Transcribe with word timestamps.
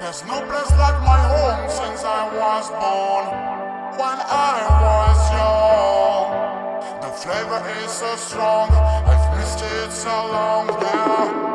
There's 0.00 0.24
no 0.24 0.40
place 0.40 0.70
like 0.78 0.98
my 1.02 1.20
home 1.28 1.68
since 1.68 2.02
I 2.02 2.24
was 2.34 2.70
born. 2.70 3.26
When 4.00 4.18
I 4.18 4.56
was 4.80 5.20
young, 5.36 7.02
the 7.02 7.10
flavor 7.20 7.62
is 7.84 7.92
so 7.92 8.16
strong. 8.16 8.70
I've 8.72 9.36
missed 9.36 9.60
it 9.60 9.92
so 9.92 10.08
long, 10.08 10.68
yeah. 10.68 11.49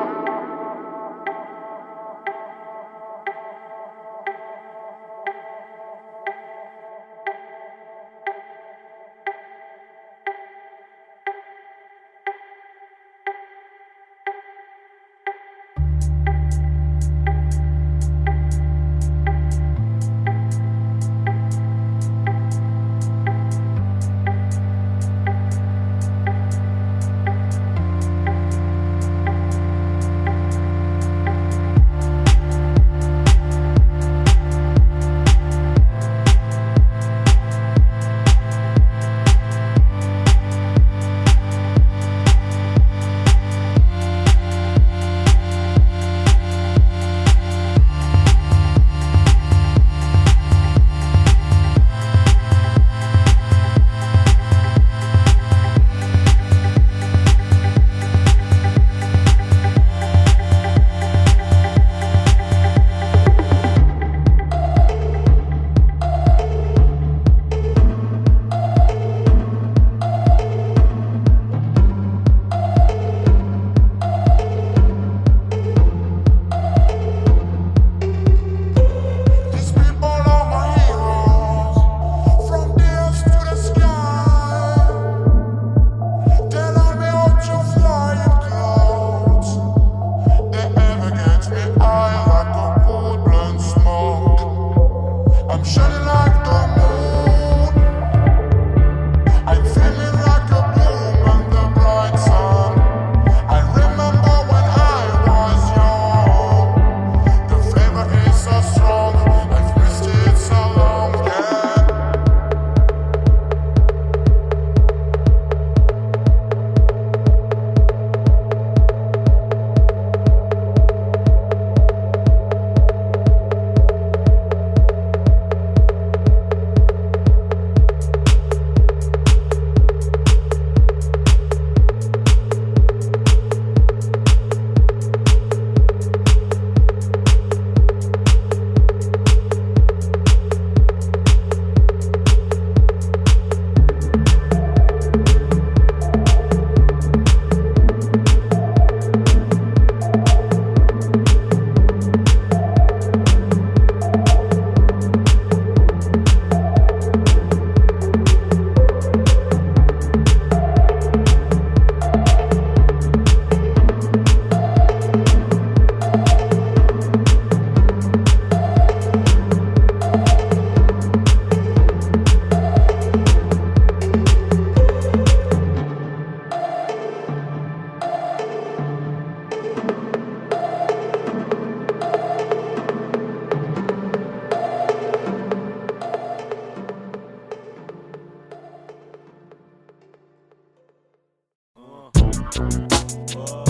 Oh, 192.57 193.65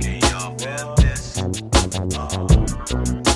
can 0.00 0.18
y'all 0.22 0.58
feel 0.58 0.94
this? 0.96 1.38
Oh. 2.18 3.31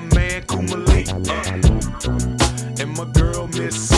my 0.00 0.14
man 0.14 0.42
Kumalik. 0.42 1.08
Uh, 1.28 2.82
and 2.82 2.90
my 2.96 3.04
girl 3.12 3.46
Miss 3.48 3.95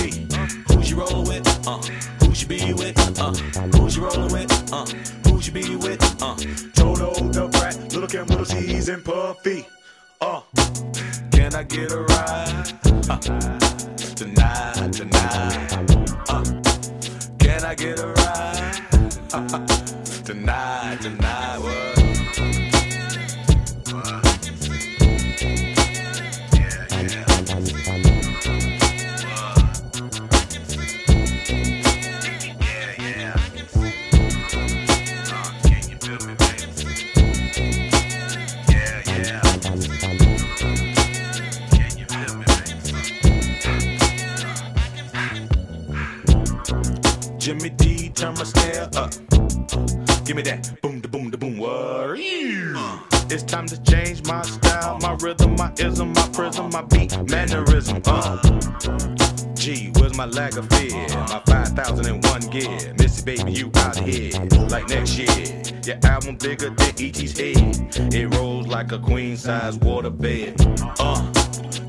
5001 62.02 62.40
gear. 62.50 62.94
Missy, 62.98 63.24
baby, 63.24 63.52
you 63.52 63.70
out 63.76 63.96
here. 63.98 64.32
Like 64.68 64.88
next 64.88 65.18
year. 65.18 65.62
Your 65.84 65.98
album 66.04 66.36
bigger 66.36 66.70
than 66.70 66.94
E.T.'s 67.00 67.38
head. 67.38 68.14
It 68.14 68.34
rolls 68.34 68.68
like 68.68 68.92
a 68.92 68.98
queen 68.98 69.36
size 69.36 69.76
water 69.78 70.10
bed. 70.10 70.54
Uh. 71.00 71.32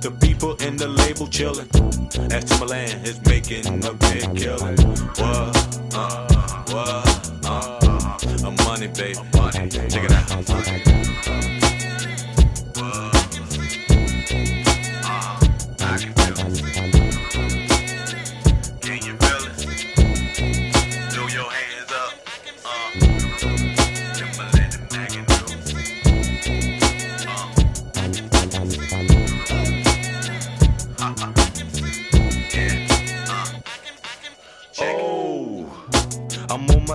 The 0.01 0.11
people 0.21 0.56
in 0.63 0.77
the 0.77 0.88
label 0.88 1.27
chillin'. 1.27 1.67
As 2.31 2.45
Timbaland 2.45 3.06
is 3.06 3.21
making 3.25 3.67
a 3.85 3.94
big 3.94 4.23
killin'. 4.35 4.77
What? 5.17 5.94
Uh, 5.94 6.63
what? 6.71 7.45
Uh, 7.45 8.47
uh, 8.47 8.51
money, 8.65 8.88
baby. 8.88 9.19
Money. 9.35 9.69
Check 9.69 10.05
it 10.05 10.12
out. 10.12 11.58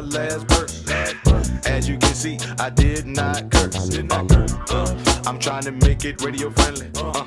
Last 0.04 0.46
verse. 0.48 0.84
As 1.66 1.88
you 1.88 1.98
can 1.98 2.14
see, 2.14 2.38
I 2.58 2.70
did 2.70 3.06
not 3.06 3.50
curse. 3.50 3.98
Uh, 3.98 4.26
uh, 4.70 5.22
I'm 5.26 5.38
trying 5.38 5.62
to 5.62 5.72
make 5.72 6.04
it 6.04 6.22
radio 6.22 6.50
friendly. 6.50 6.90
Uh, 6.96 7.24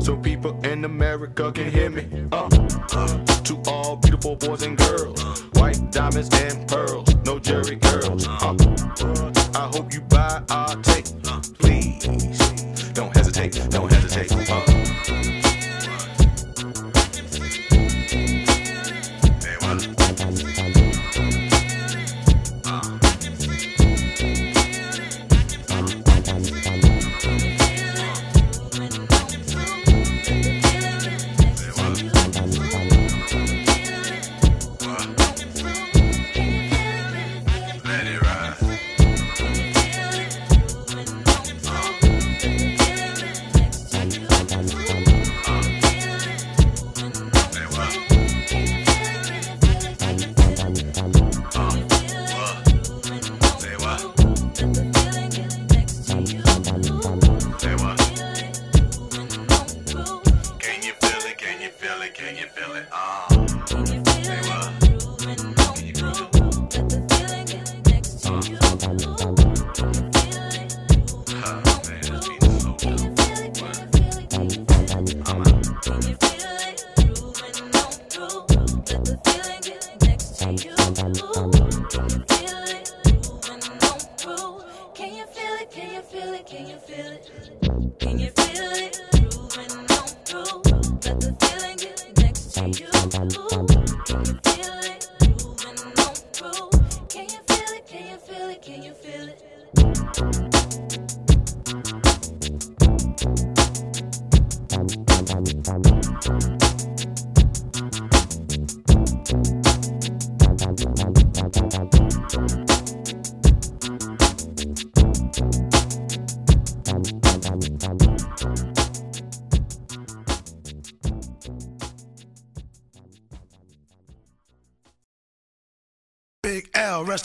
so 0.00 0.16
people 0.16 0.58
in 0.64 0.84
America 0.84 1.52
can 1.52 1.70
hear 1.70 1.90
me. 1.90 2.06
Uh, 2.32 2.48
uh, 2.92 3.24
to 3.44 3.60
all 3.66 3.96
beautiful 3.96 4.36
boys 4.36 4.62
and 4.62 4.76
girls, 4.76 5.22
white 5.54 5.90
diamonds 5.90 6.28
and 6.32 6.66
pearls, 6.68 7.14
no 7.24 7.38
Jerry 7.38 7.76
girls. 7.76 8.26
Uh, 8.26 8.56
I 9.54 9.70
hope 9.74 9.92
you 9.92 10.00
buy 10.02 10.42
our 10.50 10.74
tape. 10.82 11.06
Please, 11.58 12.37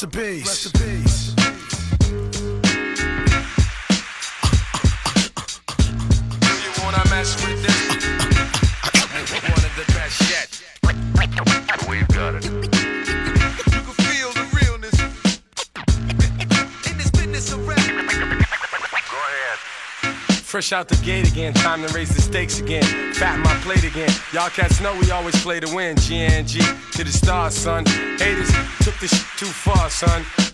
L, 0.06 0.44
Fresh 20.54 20.72
out 20.72 20.88
the 20.88 20.96
gate 21.04 21.28
again, 21.28 21.52
time 21.52 21.84
to 21.84 21.92
raise 21.96 22.14
the 22.14 22.22
stakes 22.22 22.60
again. 22.60 22.84
Fat 23.16 23.40
my 23.40 23.56
plate 23.64 23.84
again. 23.84 24.12
Y'all 24.34 24.52
cats 24.52 24.80
know 24.82 24.96
we 25.00 25.10
always 25.10 25.34
play 25.42 25.60
to 25.60 25.76
win. 25.76 25.96
GNG 25.96 26.92
to 26.92 27.04
the 27.04 27.12
stars, 27.12 27.56
son. 27.56 27.84
Haters 28.20 28.52
took 28.84 28.94
this 29.00 29.10
shit 29.10 29.26
too 29.40 29.48
far, 29.48 29.90
son. 29.90 30.24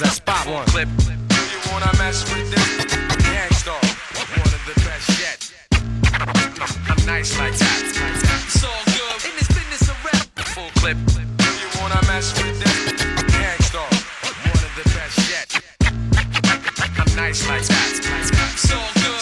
I 0.00 0.08
spot 0.08 0.46
one. 0.46 0.64
Clip. 0.68 0.88
Do 0.96 1.36
you 1.52 1.60
wanna 1.70 1.92
mess 1.98 2.24
with 2.32 2.50
this? 2.50 2.96
Gang 3.28 3.52
Starr, 3.52 3.76
one 4.40 4.48
of 4.48 4.64
the 4.64 4.72
best 4.80 5.20
yet. 5.20 5.52
I'm 6.88 7.04
nice 7.04 7.36
like 7.38 7.52
that. 7.58 7.82
It's 7.84 8.64
all 8.64 8.82
good 8.86 9.24
in 9.28 9.36
this 9.36 9.48
business 9.48 9.90
of 9.90 10.02
rap. 10.02 10.26
Full 10.54 10.70
clip. 10.80 10.96
You 10.96 11.68
wanna 11.78 12.00
mess 12.06 12.32
with 12.42 12.58
this? 12.58 13.02
Gang 13.36 13.60
Starr, 13.60 13.92
one 14.48 14.64
of 14.64 14.72
the 14.80 14.88
best 14.96 15.18
yet. 15.28 15.60
I'm 16.96 17.14
nice 17.14 17.46
like 17.46 17.66
that. 17.66 17.90
It's 18.54 18.72
all 18.72 18.88
good. 18.94 19.01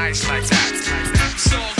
nice 0.00 0.26
like 0.28 0.46
that. 0.46 1.34
So 1.36 1.79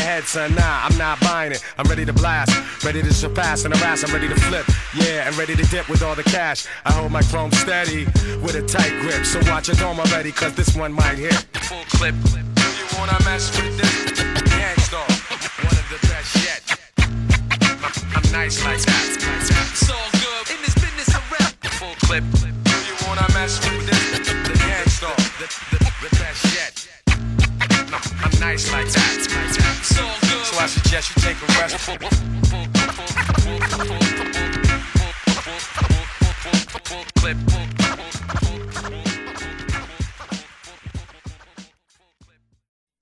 head, 0.01 0.23
son. 0.23 0.55
Nah, 0.55 0.85
I'm 0.85 0.97
not 0.97 1.19
buying 1.21 1.51
it. 1.51 1.63
I'm 1.77 1.87
ready 1.87 2.05
to 2.05 2.13
blast. 2.13 2.51
Ready 2.83 3.01
to 3.01 3.13
surpass 3.13 3.65
and 3.65 3.75
harass. 3.75 4.03
I'm 4.03 4.13
ready 4.13 4.27
to 4.27 4.35
flip. 4.35 4.65
Yeah, 4.95 5.27
and 5.27 5.37
ready 5.37 5.55
to 5.55 5.63
dip 5.67 5.87
with 5.89 6.01
all 6.01 6.15
the 6.15 6.23
cash. 6.23 6.65
I 6.85 6.91
hold 6.91 7.11
my 7.11 7.21
chrome 7.21 7.51
steady 7.51 8.05
with 8.43 8.55
a 8.55 8.63
tight 8.65 8.93
grip. 9.01 9.25
So 9.25 9.39
watch 9.51 9.67
your 9.67 9.77
dome 9.77 9.99
already, 9.99 10.31
cause 10.31 10.53
this 10.55 10.75
one 10.75 10.93
might 10.93 11.17
hit. 11.17 11.33
Full 11.69 11.85
clip. 11.97 12.15
You 12.15 12.85
wanna 12.97 13.17
mess 13.23 13.49
with 13.57 13.77
this? 13.77 14.21
Gang 14.51 14.77
Starr, 14.79 15.07
one 15.63 15.77
of 15.81 15.87
the 15.93 15.99
best 16.09 16.31
yet. 16.45 16.61
I'm 18.15 18.31
nice 18.31 18.63
like 18.65 18.81
that. 18.81 19.03
It's 19.71 19.89
all 19.89 20.09
good 20.11 20.55
in 20.55 20.59
this 20.65 20.75
business 20.75 21.15
of 21.15 21.23
rap. 21.31 21.53
Full 21.79 21.95
clip. 22.07 22.23
You 22.87 22.95
wanna 23.07 23.27
mess 23.33 23.59
with 23.63 23.85
this? 23.87 24.27
The 24.47 24.55
Gang 24.65 24.87
Starr, 24.87 25.15
the, 25.39 25.47
the, 25.71 26.09
the 26.09 26.15
best 26.17 26.55
yet 26.55 26.80
nice 28.41 28.71
like 28.71 28.87
that. 28.87 29.21
So, 29.83 30.01
so 30.49 30.57
I 30.59 30.65
suggest 30.65 31.15
you 31.15 31.21
take 31.21 31.37
a 31.37 31.45
rest. 31.61 31.77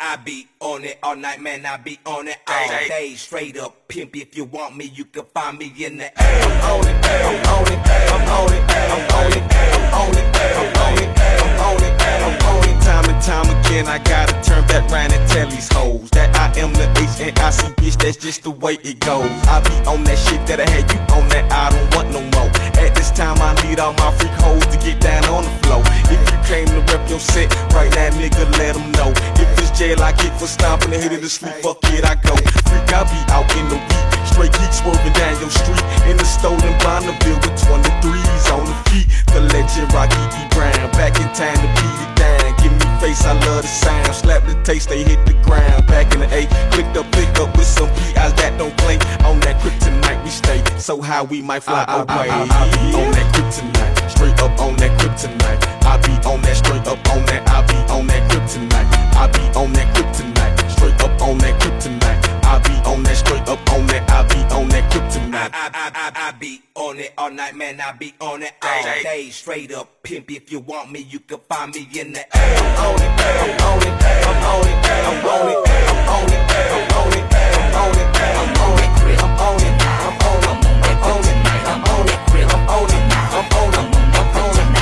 I 0.01 0.15
be 0.17 0.47
on 0.59 0.83
it 0.83 0.99
all 1.01 1.15
night, 1.15 1.41
man. 1.41 1.65
I 1.65 1.77
be 1.77 1.99
on 2.05 2.27
it 2.27 2.37
all 2.45 2.67
day. 2.67 3.13
Straight 3.15 3.57
up 3.57 3.87
pimp. 3.87 4.15
If 4.17 4.35
you 4.35 4.43
want 4.43 4.75
me, 4.75 4.91
you 4.93 5.05
can 5.05 5.23
find 5.33 5.57
me 5.57 5.73
in 5.79 5.97
the 5.97 6.21
air. 6.21 6.43
I'm 6.43 6.71
on 6.71 6.87
it, 6.87 7.05
I'm 7.05 7.45
on 7.47 7.71
it, 7.71 7.79
I'm 8.11 8.27
on 8.27 8.53
it, 8.53 8.63
I'm 8.75 9.13
on 9.15 9.31
it, 9.31 9.43
I'm 9.63 9.93
on 9.93 10.17
it, 10.17 10.25
I'm 10.59 10.75
on 10.83 10.97
it, 10.97 11.09
I'm 11.39 11.59
on 11.63 11.83
it, 11.83 11.95
I'm 12.01 12.45
on 12.45 12.63
it. 12.69 12.81
Time 12.83 13.05
and 13.09 13.21
time 13.23 13.65
again, 13.65 13.87
I 13.87 13.99
got 13.99 14.28
turn 14.43 14.65
back 14.67 14.89
round 14.89 15.13
and 15.13 15.23
tell 15.29 15.47
these 15.47 15.71
hoes 15.71 16.09
that 16.11 16.35
I 16.35 16.47
am 16.59 16.73
the 16.73 16.87
H 16.99 17.19
and 17.21 17.37
I 17.39 17.49
see 17.49 17.71
bitch. 17.79 17.97
That's 17.97 18.17
just 18.17 18.43
the 18.43 18.51
way 18.51 18.77
it 18.83 18.99
goes. 18.99 19.29
I 19.47 19.61
be 19.61 19.75
on 19.87 20.03
that 20.05 20.17
shit 20.17 20.41
that 20.47 20.59
I 20.59 20.67
had 20.69 20.85
you 20.91 20.99
on 21.15 21.27
that. 21.29 21.45
I 21.51 21.69
don't 21.71 21.89
want 21.95 22.09
no 22.11 22.21
more. 22.35 22.49
At 22.79 22.95
this 22.95 23.11
time, 23.11 23.37
I 23.41 23.53
need 23.67 23.79
all 23.79 23.93
my 23.93 24.11
freak 24.17 24.31
hoes 24.39 24.65
to 24.67 24.77
get 24.79 24.99
down 25.01 25.25
on 25.27 25.43
the 25.43 25.53
floor. 25.63 25.83
If 26.07 26.21
you 26.31 26.39
came 26.47 26.67
to 26.71 26.81
rep 26.91 27.03
your 27.09 27.19
set 27.19 27.51
right 27.75 27.91
now, 27.91 28.09
nigga, 28.15 28.45
let 28.57 28.75
them 28.75 28.91
know. 28.95 29.11
If 29.35 29.49
it's 29.59 29.71
jail, 29.77 30.01
I 30.01 30.11
get 30.13 30.33
for 30.39 30.47
stomping 30.47 30.93
and 30.93 31.01
hitting 31.01 31.21
the 31.21 31.29
sleep. 31.29 31.55
Fuck 31.61 31.83
it, 31.91 32.05
I 32.05 32.15
go. 32.15 32.35
Freak, 32.67 32.89
I 32.95 33.03
be 33.07 33.19
out 33.31 33.49
in 33.59 33.67
the 33.67 33.79
week. 33.79 34.09
Straight 34.25 34.53
geek 34.55 34.71
swerving 34.71 35.13
down 35.13 35.35
your 35.39 35.51
street 35.51 35.83
in 36.07 36.15
the 36.17 36.25
stolen 36.25 36.73
Bonneville 36.79 37.39
with 37.43 37.55
23s 37.59 38.45
on 38.55 38.63
the 38.63 38.77
feet. 38.89 39.07
The 39.33 39.41
legend 39.51 39.91
Rocky 39.93 40.23
E. 40.39 40.43
Brown 40.55 40.91
back 40.95 41.19
in 41.19 41.27
time 41.35 41.59
to 41.59 41.69
beat 41.75 41.99
it 41.99 42.15
down. 42.15 42.38
Give 42.61 42.73
me 42.73 42.87
face, 42.99 43.25
I 43.25 43.33
love 43.45 43.61
the 43.61 43.67
sound. 43.67 44.13
Slap 44.15 44.45
the 44.45 44.55
taste, 44.63 44.89
they 44.89 45.03
hit 45.03 45.25
the 45.25 45.33
ground. 45.43 45.87
Back 45.87 46.13
in 46.13 46.19
the 46.21 46.29
A, 46.33 46.47
clicked 46.71 46.97
up, 46.97 47.11
pick 47.11 47.29
up 47.39 47.55
with 47.57 47.67
some 47.67 47.89
PIs 47.89 48.33
that 48.39 48.55
don't 48.57 48.75
play. 48.77 48.97
On 49.25 49.39
that 49.41 49.59
kryptonite 49.61 50.23
we 50.23 50.29
stay. 50.29 50.63
So 50.77 51.01
how 51.01 51.23
we 51.23 51.41
might 51.41 51.63
fly 51.63 51.83
away. 51.87 52.29
I, 52.29 52.45
be 52.71 52.95
on 52.95 53.11
that 53.11 53.27
kryptonite, 53.33 54.09
straight 54.09 54.39
up 54.39 54.59
on 54.59 54.75
that 54.77 54.91
kryptonite. 54.99 55.61
I 55.85 55.97
be 55.97 56.13
on 56.27 56.41
that 56.41 56.55
straight 56.55 56.87
up 56.87 56.99
on 57.09 57.25
that. 57.25 57.47
I 57.49 57.65
be 57.65 57.77
on 57.91 58.07
that 58.07 58.23
kryptonite. 58.31 58.87
I 59.15 59.27
be 59.27 59.43
on 59.57 59.73
that 59.73 59.95
kryptonite, 59.95 60.71
straight 60.71 61.01
up 61.01 61.21
on 61.21 61.37
that 61.39 61.59
kryptonite. 61.61 62.28
I 62.49 62.57
be 62.65 62.73
on 62.89 63.03
that 63.03 63.15
straight 63.15 63.47
up 63.47 63.61
on 63.71 63.85
that. 63.87 64.09
I 64.09 64.23
be 64.25 64.39
on 64.55 64.67
that 64.69 64.91
kryptonite. 64.91 65.51
I, 65.53 65.69
I, 65.71 65.91
I, 65.93 66.29
I 66.29 66.31
be 66.39 66.63
on 66.73 66.97
it 66.97 67.13
all 67.15 67.29
night, 67.29 67.55
man. 67.55 67.79
I 67.79 67.91
be 67.91 68.15
on 68.19 68.41
it 68.41 68.53
all 68.63 68.83
day. 69.03 69.29
Straight 69.29 69.71
up 69.71 70.01
pimp. 70.01 70.31
If 70.31 70.51
you 70.51 70.59
want 70.59 70.91
me, 70.91 71.01
you 71.01 71.19
can 71.19 71.37
find 71.47 71.71
me 71.75 71.87
in 71.93 72.13
the 72.13 72.21
A. 72.21 72.25
I'm 72.33 72.89
on 72.89 73.01
it, 73.01 73.11
I'm 73.29 73.53
on 73.69 73.81
it, 73.85 73.93
I'm 74.25 74.45
on 74.49 74.65
it, 74.65 74.81
I'm 74.89 75.25
on 75.29 75.49
it, 75.49 75.61
I'm 75.69 76.09
on 76.09 76.33
it, 76.33 76.41
I'm 76.49 76.89
on 76.97 77.13
it, 77.13 77.29
I'm 77.29 77.77
on 77.77 77.93
it, 77.93 78.17
I'm 78.17 78.57
on 78.57 78.79
it, 78.79 78.97
I'm 79.19 79.37
on 79.45 79.61
it, 79.61 79.77
I'm 79.77 80.17
on 80.25 80.41
it, 80.41 80.57
I'm 80.89 81.05
on 81.05 81.21
it, 81.21 81.45
I'm 81.69 81.85
on 81.85 82.09
it, 82.09 82.17
I'm 82.17 82.65
on 82.67 82.89
it, 82.89 83.05
I'm 83.29 83.53
on 83.53 83.93
it, 83.93 83.98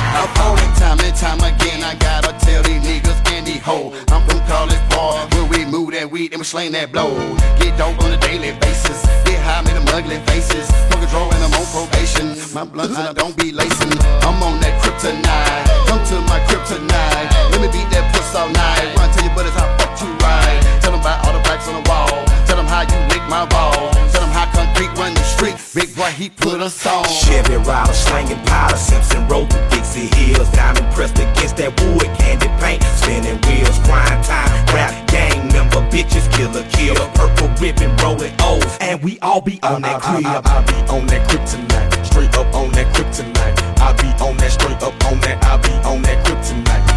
It. 0.08 0.74
Time 0.78 0.98
and 1.00 1.16
time 1.16 1.40
again, 1.40 1.82
I 1.82 1.94
gotta 1.98 2.32
tell 2.44 2.62
these 2.62 2.80
niggas 2.80 3.20
and 3.32 3.46
these. 3.46 3.60
I'm 3.66 4.22
from 4.24 4.40
college 4.46 4.80
boy. 4.88 5.20
When 5.36 5.48
we 5.50 5.64
move 5.66 5.92
that 5.92 6.10
weed 6.10 6.32
and 6.32 6.40
we 6.40 6.44
sling 6.44 6.72
that 6.72 6.92
blow. 6.92 7.12
Get 7.58 7.76
dope 7.76 8.00
on 8.00 8.12
a 8.12 8.16
daily 8.16 8.56
basis. 8.58 9.02
Get 9.26 9.40
high, 9.42 9.60
make 9.62 9.74
them 9.74 9.84
ugly 9.92 10.18
faces. 10.30 10.70
A 10.70 11.06
draw 11.10 11.28
and 11.30 11.44
I'm 11.44 11.52
on 11.52 11.66
probation. 11.74 12.34
My 12.54 12.64
blunts 12.64 12.96
and 12.96 13.08
I 13.08 13.12
don't 13.12 13.36
be 13.36 13.52
lacing. 13.52 13.92
I'm 14.24 14.40
on 14.42 14.60
that 14.60 14.74
kryptonite. 14.80 15.66
Come 15.88 16.02
to 16.08 16.16
my 16.24 16.40
kryptonite. 16.48 17.28
Let 17.52 17.60
me 17.60 17.68
beat 17.68 17.88
that 17.92 18.08
puss 18.14 18.34
all 18.34 18.48
night. 18.48 18.96
Run 18.96 19.12
tell 19.12 19.24
your 19.24 19.34
buddies 19.34 19.54
how 19.54 19.68
fuck 19.76 19.92
you 20.00 20.08
ride. 20.24 20.62
Tell 20.80 20.92
them 20.92 21.00
about 21.00 21.26
all 21.26 21.34
the 21.36 21.42
blacks 21.44 21.68
on 21.68 21.82
the 21.82 21.84
wall. 21.88 22.24
Tell 22.46 22.56
them 22.56 22.66
how 22.66 22.82
you 22.82 22.98
lick 23.12 23.24
my 23.28 23.44
ball. 23.46 24.07
Tell 24.52 24.64
them 24.64 24.74
how 24.74 24.74
concrete 24.74 24.98
run 24.98 25.14
the 25.14 25.22
street. 25.22 25.56
Big 25.74 25.94
boy, 25.94 26.10
he 26.10 26.30
put 26.30 26.60
us 26.60 26.86
on. 26.86 27.04
Chevy 27.04 27.56
rider 27.56 27.92
slanging 27.92 28.42
powder, 28.46 28.76
Simpson 28.76 29.26
road 29.28 29.50
to 29.50 29.68
Dixie 29.70 30.08
Hills. 30.16 30.50
Diamond 30.52 30.92
pressed 30.94 31.18
against 31.18 31.56
that 31.56 31.72
wood, 31.80 32.08
candy 32.18 32.48
paint, 32.60 32.82
spinning 32.96 33.38
wheels, 33.46 33.78
crime 33.86 34.22
time, 34.22 34.50
rap 34.74 34.92
gang 35.08 35.52
member, 35.52 35.82
bitches, 35.90 36.30
kill 36.32 36.52
killer, 36.52 36.66
kill, 36.70 36.94
purple 37.14 37.48
ribbon, 37.60 37.94
rolling 37.98 38.34
O's, 38.40 38.76
and 38.80 39.02
we 39.02 39.18
all 39.20 39.40
be 39.40 39.58
on 39.62 39.82
that 39.82 40.02
I, 40.04 40.16
crib. 40.16 40.26
I, 40.26 40.40
I, 40.44 40.58
I 40.58 40.64
be 40.64 40.78
on 40.90 41.06
that 41.06 41.28
kryptonite, 41.28 42.06
straight 42.06 42.34
up 42.36 42.54
on 42.54 42.70
that 42.72 42.94
kryptonite. 42.94 43.58
I 43.80 43.92
be 43.94 44.08
on 44.22 44.36
that 44.38 44.52
straight 44.52 44.82
up 44.82 44.94
on 45.06 45.20
that. 45.20 45.42
I 45.44 45.56
be 45.58 45.72
on 45.86 46.02
that 46.02 46.24
kryptonite. 46.26 46.87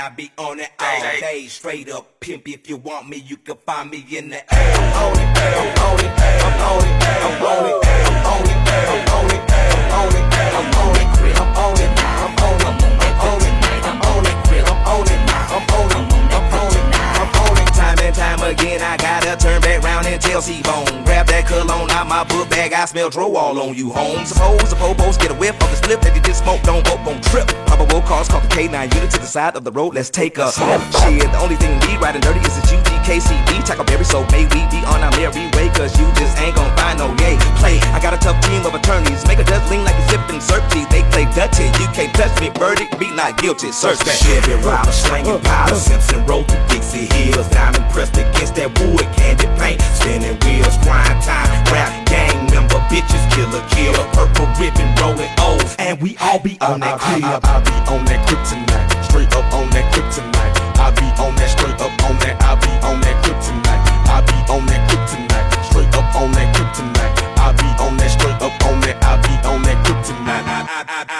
I 0.00 0.08
be 0.08 0.30
on 0.38 0.58
it 0.58 0.70
all 0.80 1.00
day. 1.20 1.46
Straight 1.46 1.90
up 1.90 2.20
pimp, 2.20 2.48
if 2.48 2.70
you 2.70 2.78
want 2.78 3.10
me, 3.10 3.18
you 3.18 3.36
can 3.36 3.56
find 3.66 3.90
me 3.90 4.02
in 4.10 4.30
the 4.30 4.36
air. 4.36 4.74
I'm 4.74 4.96
on 4.96 5.12
it, 5.12 5.28
I'm 5.28 5.76
on 5.76 6.00
it, 6.00 6.08
I'm 6.40 6.56
on 6.56 6.84
it, 6.88 7.04
I'm 7.20 7.44
on 7.44 7.68
it, 7.68 7.84
I'm 7.84 8.24
on 8.24 8.48
it, 8.48 8.64
I'm 8.80 9.04
on 9.12 9.28
it, 9.28 9.44
I'm 9.44 10.72
on 10.72 10.96
it, 10.96 11.20
I'm 11.20 11.52
on 11.52 11.76
it, 11.76 12.00
I'm 12.00 12.32
on 12.32 12.56
it, 12.56 12.72
I'm 12.80 13.12
on 13.12 13.44
it, 13.44 13.60
I'm 13.60 14.00
on 14.00 14.24
it, 14.24 14.40
I'm 14.64 14.88
on 14.88 15.04
it, 15.04 15.20
I'm 15.20 15.68
on 15.68 15.90
it, 15.90 16.08
I'm 16.08 16.48
on 16.48 16.72
it 16.72 16.90
I'm 17.20 17.28
on 17.36 17.58
it, 17.60 17.68
time 17.74 17.98
and 18.00 18.14
time 18.14 18.40
again, 18.40 18.80
I 18.80 18.96
gotta 18.96 19.36
turn 19.36 19.60
back 19.60 19.82
round 19.82 20.06
and 20.06 20.22
Chelsea 20.22 20.62
bone. 20.62 21.04
Grab 21.04 21.26
that 21.26 21.46
cologne 21.46 21.90
out 21.90 22.08
my 22.08 22.24
book 22.24 22.48
bag, 22.48 22.72
I 22.72 22.86
smell 22.86 23.10
draw 23.10 23.28
all 23.36 23.60
on 23.60 23.74
you, 23.74 23.90
home. 23.90 24.24
Suppose 24.24 24.70
the 24.70 24.76
popos 24.76 25.20
get 25.20 25.30
a 25.30 25.34
whiff 25.34 25.60
of 25.60 25.68
the 25.68 25.76
slip 25.76 26.00
that 26.00 26.14
you 26.30 26.34
just 26.34 26.44
smoke, 26.44 26.62
don't 26.62 26.86
vote, 26.86 27.02
don't 27.04 27.22
trip. 27.24 27.46
Probable 27.66 28.00
cause, 28.06 28.28
call 28.28 28.40
the 28.40 28.48
K9 28.48 28.94
unit 28.94 29.10
to 29.10 29.18
the 29.18 29.26
side 29.26 29.56
of 29.56 29.64
the 29.64 29.72
road, 29.72 29.94
let's 29.94 30.10
take 30.10 30.38
a 30.38 30.50
smoke. 30.52 30.80
Shit, 31.02 31.26
the 31.26 31.40
only 31.42 31.56
thing 31.56 31.74
we 31.86 31.98
riding 31.98 32.22
dirty 32.22 32.38
is 32.40 32.54
the 32.54 32.62
UGKCB. 32.70 33.66
Tackleberry, 33.66 34.06
so 34.06 34.22
may 34.30 34.46
we 34.54 34.62
be 34.70 34.78
on 34.86 35.02
our 35.02 35.10
merry 35.18 35.50
way, 35.58 35.66
cause 35.74 35.90
you 35.98 36.06
just 36.14 36.38
ain't 36.38 36.54
gon' 36.54 36.70
find 36.76 36.98
no 36.98 37.10
yay. 37.18 37.36
Play, 37.58 37.82
I 37.90 37.98
got 38.00 38.14
a 38.14 38.18
tough 38.18 38.38
team 38.46 38.64
of 38.64 38.74
attorneys. 38.74 39.26
Make 39.26 39.38
a 39.38 39.44
does 39.44 39.64
lean 39.70 39.84
like 39.84 39.96
it's 39.98 40.10
sipping 40.10 40.38
Serpty. 40.38 40.86
They 40.90 41.02
play 41.10 41.26
Dutty, 41.34 41.66
you 41.82 41.88
can't 41.90 42.14
touch 42.14 42.32
me. 42.40 42.50
Verdict, 42.54 42.98
be 42.98 43.10
not 43.10 43.36
guilty. 43.38 43.72
Search 43.72 43.98
that. 44.06 44.14
Chevy 44.14 44.54
rider 44.62 44.92
slanging 44.92 45.32
uh, 45.32 45.42
uh. 45.42 45.50
powder, 45.50 45.74
Simpson 45.74 46.24
road 46.26 46.46
to 46.46 46.56
Dixie 46.70 47.10
Hills, 47.10 47.48
diamond 47.50 47.90
pressed 47.90 48.16
against 48.16 48.54
that 48.54 48.70
wood 48.78 49.06
candy 49.18 49.50
paint, 49.58 49.82
spinning 49.98 50.38
wheels, 50.46 50.78
grind 50.86 51.18
time, 51.22 51.50
rap 51.74 51.90
gang 52.06 52.49
member, 52.70 52.86
bitches 52.88 53.24
killer, 53.34 53.62
killer, 53.70 54.06
purple 54.12 54.46
ribbon 54.58 54.88
rolling 55.00 55.30
O's, 55.40 55.74
and 55.78 56.00
we 56.00 56.16
all 56.20 56.38
be 56.38 56.58
on 56.60 56.80
that 56.80 57.00
I, 57.00 57.14
I, 57.14 57.18
clear. 57.18 57.26
I, 57.26 57.40
I 57.42 57.60
be 57.62 57.76
on 57.90 58.04
that 58.06 58.20
kryptonite, 58.28 59.04
straight 59.04 59.32
up 59.34 59.52
on 59.52 59.70
that 59.70 59.86
kryptonite. 59.92 60.54
I 60.78 60.90
be 60.94 61.06
on 61.20 61.34
that 61.36 61.50
straight 61.50 61.80
up 61.80 61.92
on 62.08 62.16
that. 62.24 62.36
I 62.42 62.54
be 62.56 62.72
on 62.86 63.00
that 63.00 63.16
kryptonite. 63.24 63.82
I 64.08 64.20
be 64.22 64.36
on 64.52 64.66
that 64.66 64.82
kryptonite, 64.88 65.64
straight 65.70 65.94
up 65.94 66.14
on 66.16 66.32
that 66.32 66.54
kryptonite. 66.54 67.14
I 67.38 67.52
be 67.52 67.68
on 67.82 67.96
that 67.96 68.10
straight 68.10 68.40
up 68.40 68.54
on 68.66 68.80
that. 68.80 68.96
I 69.02 69.16
be 69.22 69.34
on 69.48 69.62
that 69.62 69.78
kryptonite. 69.84 70.26
I, 70.26 70.60
I, 70.60 70.84
I, 70.88 71.04
I 71.08 71.19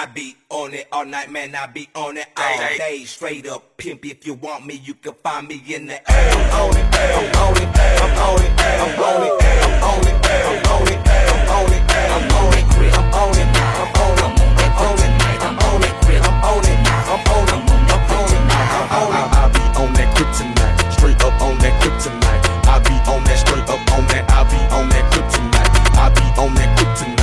all 1.01 1.07
night, 1.07 1.31
man. 1.31 1.55
I 1.55 1.65
be 1.65 1.89
on 1.95 2.15
it 2.17 2.27
all 2.37 2.57
day. 2.77 3.03
Straight 3.05 3.47
up 3.47 3.75
pimp. 3.77 4.05
If 4.05 4.27
you 4.27 4.35
want 4.35 4.67
me, 4.67 4.75
you 4.75 4.93
can 4.93 5.13
find 5.23 5.47
me 5.47 5.63
in 5.67 5.87
the 5.87 5.93
air. 5.93 6.31
I'm 6.31 6.61
on 6.61 6.77
it, 6.77 6.85
I'm 6.93 7.25
on 7.41 7.57
it, 7.57 7.69
I'm 7.97 8.17
on 8.21 8.41
it, 8.45 8.53
I'm 8.61 9.01
on 9.01 9.25
it, 9.25 9.41
I'm 9.41 9.81
on 9.81 10.05
it, 10.05 10.21
I'm 10.21 10.61
on 10.69 10.85
it, 10.85 11.01
I'm 11.01 11.41
on 11.41 11.73
it, 11.73 11.89
I'm 11.89 12.29
on 12.29 12.53
it, 12.53 12.61
I'm 12.61 12.85
on 12.85 13.33
it, 13.33 13.49
I'm 13.49 13.57
on 13.57 13.81
it, 13.81 14.61
I'm 14.61 14.77
on 14.77 15.01
it, 15.01 15.09
I'm 15.11 15.57
on 15.57 15.81
it, 15.81 15.97
I'm 16.11 16.37
on 16.37 16.61
it, 16.61 16.69
I'm 16.69 16.69
on 16.69 16.69
it, 16.69 16.85
I'm 16.91 17.25
on 17.25 17.41
it, 17.41 17.65
I'm 17.81 18.07
on 18.11 18.29
it. 18.29 18.51
I, 19.31 19.49
be 19.51 19.63
on 19.81 19.89
that 19.97 20.09
kryptonite, 20.13 20.77
straight 20.93 21.21
up 21.25 21.41
on 21.41 21.57
that 21.65 21.73
kryptonite. 21.81 22.45
I 22.69 22.77
be 22.85 22.93
on 23.09 23.23
that 23.25 23.39
straight 23.41 23.65
up 23.65 23.81
on 23.97 24.05
that. 24.13 24.29
I 24.29 24.45
be 24.45 24.59
on 24.69 24.85
that 24.89 25.05
kryptonite. 25.09 25.71
I 25.97 26.13
be 26.13 26.25
on 26.39 26.53
that 26.55 26.69
kryptonite, 26.77 27.20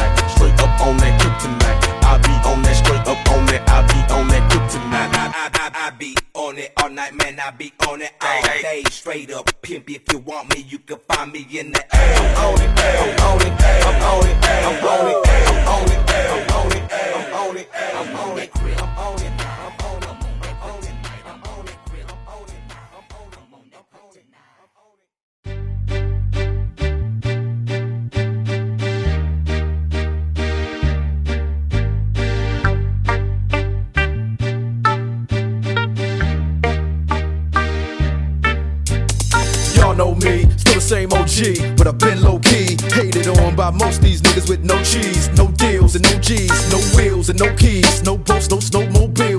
night, 6.99 7.15
man, 7.15 7.39
I 7.39 7.51
be 7.53 7.73
on 7.89 8.03
it 8.03 8.13
all 8.21 8.43
day. 8.43 8.83
Straight 8.91 9.31
up 9.31 9.49
pimp, 9.63 9.89
if 9.89 10.03
you 10.13 10.19
want 10.19 10.53
me, 10.53 10.67
you 10.69 10.79
can 10.81 10.99
find 11.09 11.33
me 11.33 11.47
in 11.53 11.71
the 11.71 11.97
air. 11.97 12.19
I'm 12.19 12.37
on 12.45 12.61
it, 12.61 12.71
I'm 12.77 13.21
on 13.23 13.41
it, 13.41 13.53
I'm 13.87 14.03
on 14.03 14.27
it, 14.27 14.37
I'm 14.67 14.85
on 14.85 15.07
it, 15.07 15.17
I'm 15.39 15.69
on 15.75 15.91
it, 15.91 16.03
I'm 16.35 16.57
on 16.57 16.73
it, 16.73 16.91
I'm 17.15 17.35
on 17.35 17.57
it, 17.57 17.69
I'm 17.95 18.17
on 18.17 18.39
it. 18.39 18.58
But 41.77 41.87
I've 41.87 41.99
been 41.99 42.21
low 42.21 42.41
key. 42.41 42.77
Hated 42.91 43.29
on 43.29 43.55
by 43.55 43.71
most 43.71 44.03
these 44.03 44.21
niggas 44.21 44.49
with 44.49 44.65
no 44.65 44.83
cheese, 44.83 45.29
no 45.37 45.47
deals 45.53 45.95
and 45.95 46.03
no 46.03 46.19
G's, 46.19 46.51
no 46.73 46.79
wheels 46.97 47.29
and 47.29 47.39
no 47.39 47.55
keys, 47.55 48.03
no 48.03 48.17
boats, 48.17 48.51
no 48.51 48.59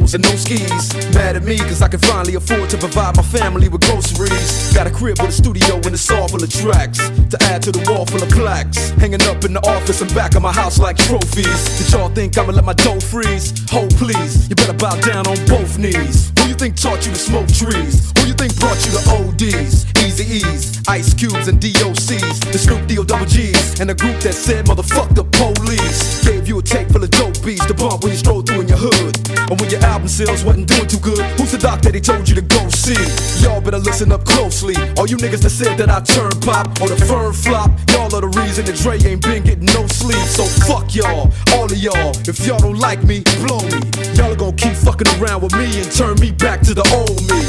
snowmobiles 0.10 0.14
and 0.14 0.24
no 0.24 0.36
skis. 0.36 1.14
Mad 1.14 1.36
at 1.36 1.44
me 1.44 1.58
cause 1.58 1.82
I 1.82 1.88
can 1.88 2.00
finally 2.00 2.36
afford 2.36 2.70
to 2.72 2.78
provide 2.78 3.16
my 3.16 3.24
family 3.24 3.70
with 3.70 3.82
groceries. 3.82 4.74
Got 4.74 4.88
a 4.88 4.92
crib 4.92 5.20
with 5.20 5.30
a 5.30 5.32
studio 5.32 5.76
and 5.76 5.94
it's 5.94 6.10
all 6.12 6.28
full 6.28 6.44
of 6.44 6.50
tracks 6.50 6.98
to 7.30 7.38
add 7.44 7.62
to 7.64 7.72
the 7.72 7.84
wall 7.92 8.06
full 8.06 8.22
of 8.22 8.30
plaques. 8.30 8.90
Hanging 8.92 9.22
up 9.24 9.44
in 9.46 9.54
the 9.54 9.62
office 9.68 10.02
and 10.02 10.14
back 10.14 10.36
of 10.36 10.42
my 10.42 10.52
house 10.52 10.80
like 10.80 10.98
trophies. 10.98 11.78
Did 11.78 11.92
y'all 11.92 12.10
think 12.10 12.38
I'ma 12.38 12.54
let 12.54 12.66
my 12.66 12.74
dough 12.74 13.00
freeze? 13.00 13.54
Hold 13.70 13.94
please, 13.96 14.50
you 14.50 14.56
better 14.56 14.74
bow 14.74 14.96
down 15.02 15.28
on 15.28 15.38
both 15.48 15.78
knees. 15.78 16.32
Who 16.40 16.50
you 16.50 16.56
think 16.56 16.76
taught 16.76 17.06
you 17.06 17.12
to 17.12 17.20
smoke 17.20 17.48
trees? 17.48 18.12
Who 18.18 18.28
you 18.28 18.34
think 18.34 18.58
brought 18.60 18.80
you 18.86 18.92
to 18.92 19.04
ODs? 19.18 19.86
Eazy-E's, 20.00 20.82
Ice 20.88 21.14
Cubes, 21.14 21.48
and 21.48 21.60
DOCs. 21.60 22.52
The 22.52 22.58
Snoop 22.58 22.88
D 22.88 22.98
O 22.98 23.04
double 23.04 23.26
G's. 23.26 23.80
And 23.80 23.92
a 23.92 23.96
group 23.96 24.20
that 24.22 24.34
said, 24.34 24.66
motherfuck 24.66 25.14
the 25.14 25.24
police. 25.24 26.24
Gave 26.24 26.48
you 26.48 26.60
a 26.60 26.64
tape 26.64 26.90
full 26.90 27.04
of 27.04 27.12
dope 27.12 27.42
beats 27.44 27.66
to 27.66 27.74
bump 27.74 28.04
when 28.04 28.12
you 28.12 28.18
stroll 28.18 28.42
through 28.42 28.62
in 28.62 28.68
your 28.68 28.78
hood. 28.78 29.19
And 29.50 29.60
when 29.60 29.70
your 29.72 29.82
album 29.82 30.08
sales 30.08 30.44
wasn't 30.44 30.68
doing 30.68 30.88
too 30.88 31.00
good, 31.00 31.26
who's 31.40 31.52
the 31.52 31.58
doc 31.58 31.82
that 31.82 31.96
he 31.96 32.02
told 32.02 32.30
you 32.30 32.36
to 32.36 32.42
go 32.42 32.70
see? 32.70 32.94
Y'all 33.42 33.60
better 33.60 33.80
listen 33.80 34.12
up 34.12 34.24
closely. 34.24 34.76
All 34.98 35.08
you 35.08 35.18
niggas 35.18 35.42
that 35.42 35.50
said 35.50 35.76
that 35.80 35.90
I 35.90 36.02
turn 36.02 36.30
pop 36.42 36.70
or 36.82 36.88
the 36.88 36.98
firm 37.10 37.34
flop, 37.34 37.72
y'all 37.90 38.14
are 38.14 38.22
the 38.22 38.30
reason 38.40 38.66
that 38.66 38.76
Dre 38.78 39.02
ain't 39.02 39.24
been 39.24 39.44
getting 39.44 39.66
no 39.74 39.88
sleep. 39.88 40.22
So 40.30 40.46
fuck 40.70 40.94
y'all, 40.94 41.34
all 41.58 41.66
of 41.66 41.78
y'all. 41.78 42.14
If 42.30 42.46
y'all 42.46 42.60
don't 42.60 42.78
like 42.78 43.02
me, 43.04 43.24
blow 43.42 43.58
me. 43.74 43.82
Y'all 44.14 44.32
are 44.32 44.36
gonna 44.36 44.56
keep 44.56 44.78
fucking 44.78 45.10
around 45.18 45.42
with 45.42 45.54
me 45.58 45.66
and 45.82 45.90
turn 45.92 46.20
me 46.20 46.30
back 46.32 46.62
to 46.70 46.76
the 46.76 46.86
old 46.94 47.18
me. 47.26 47.42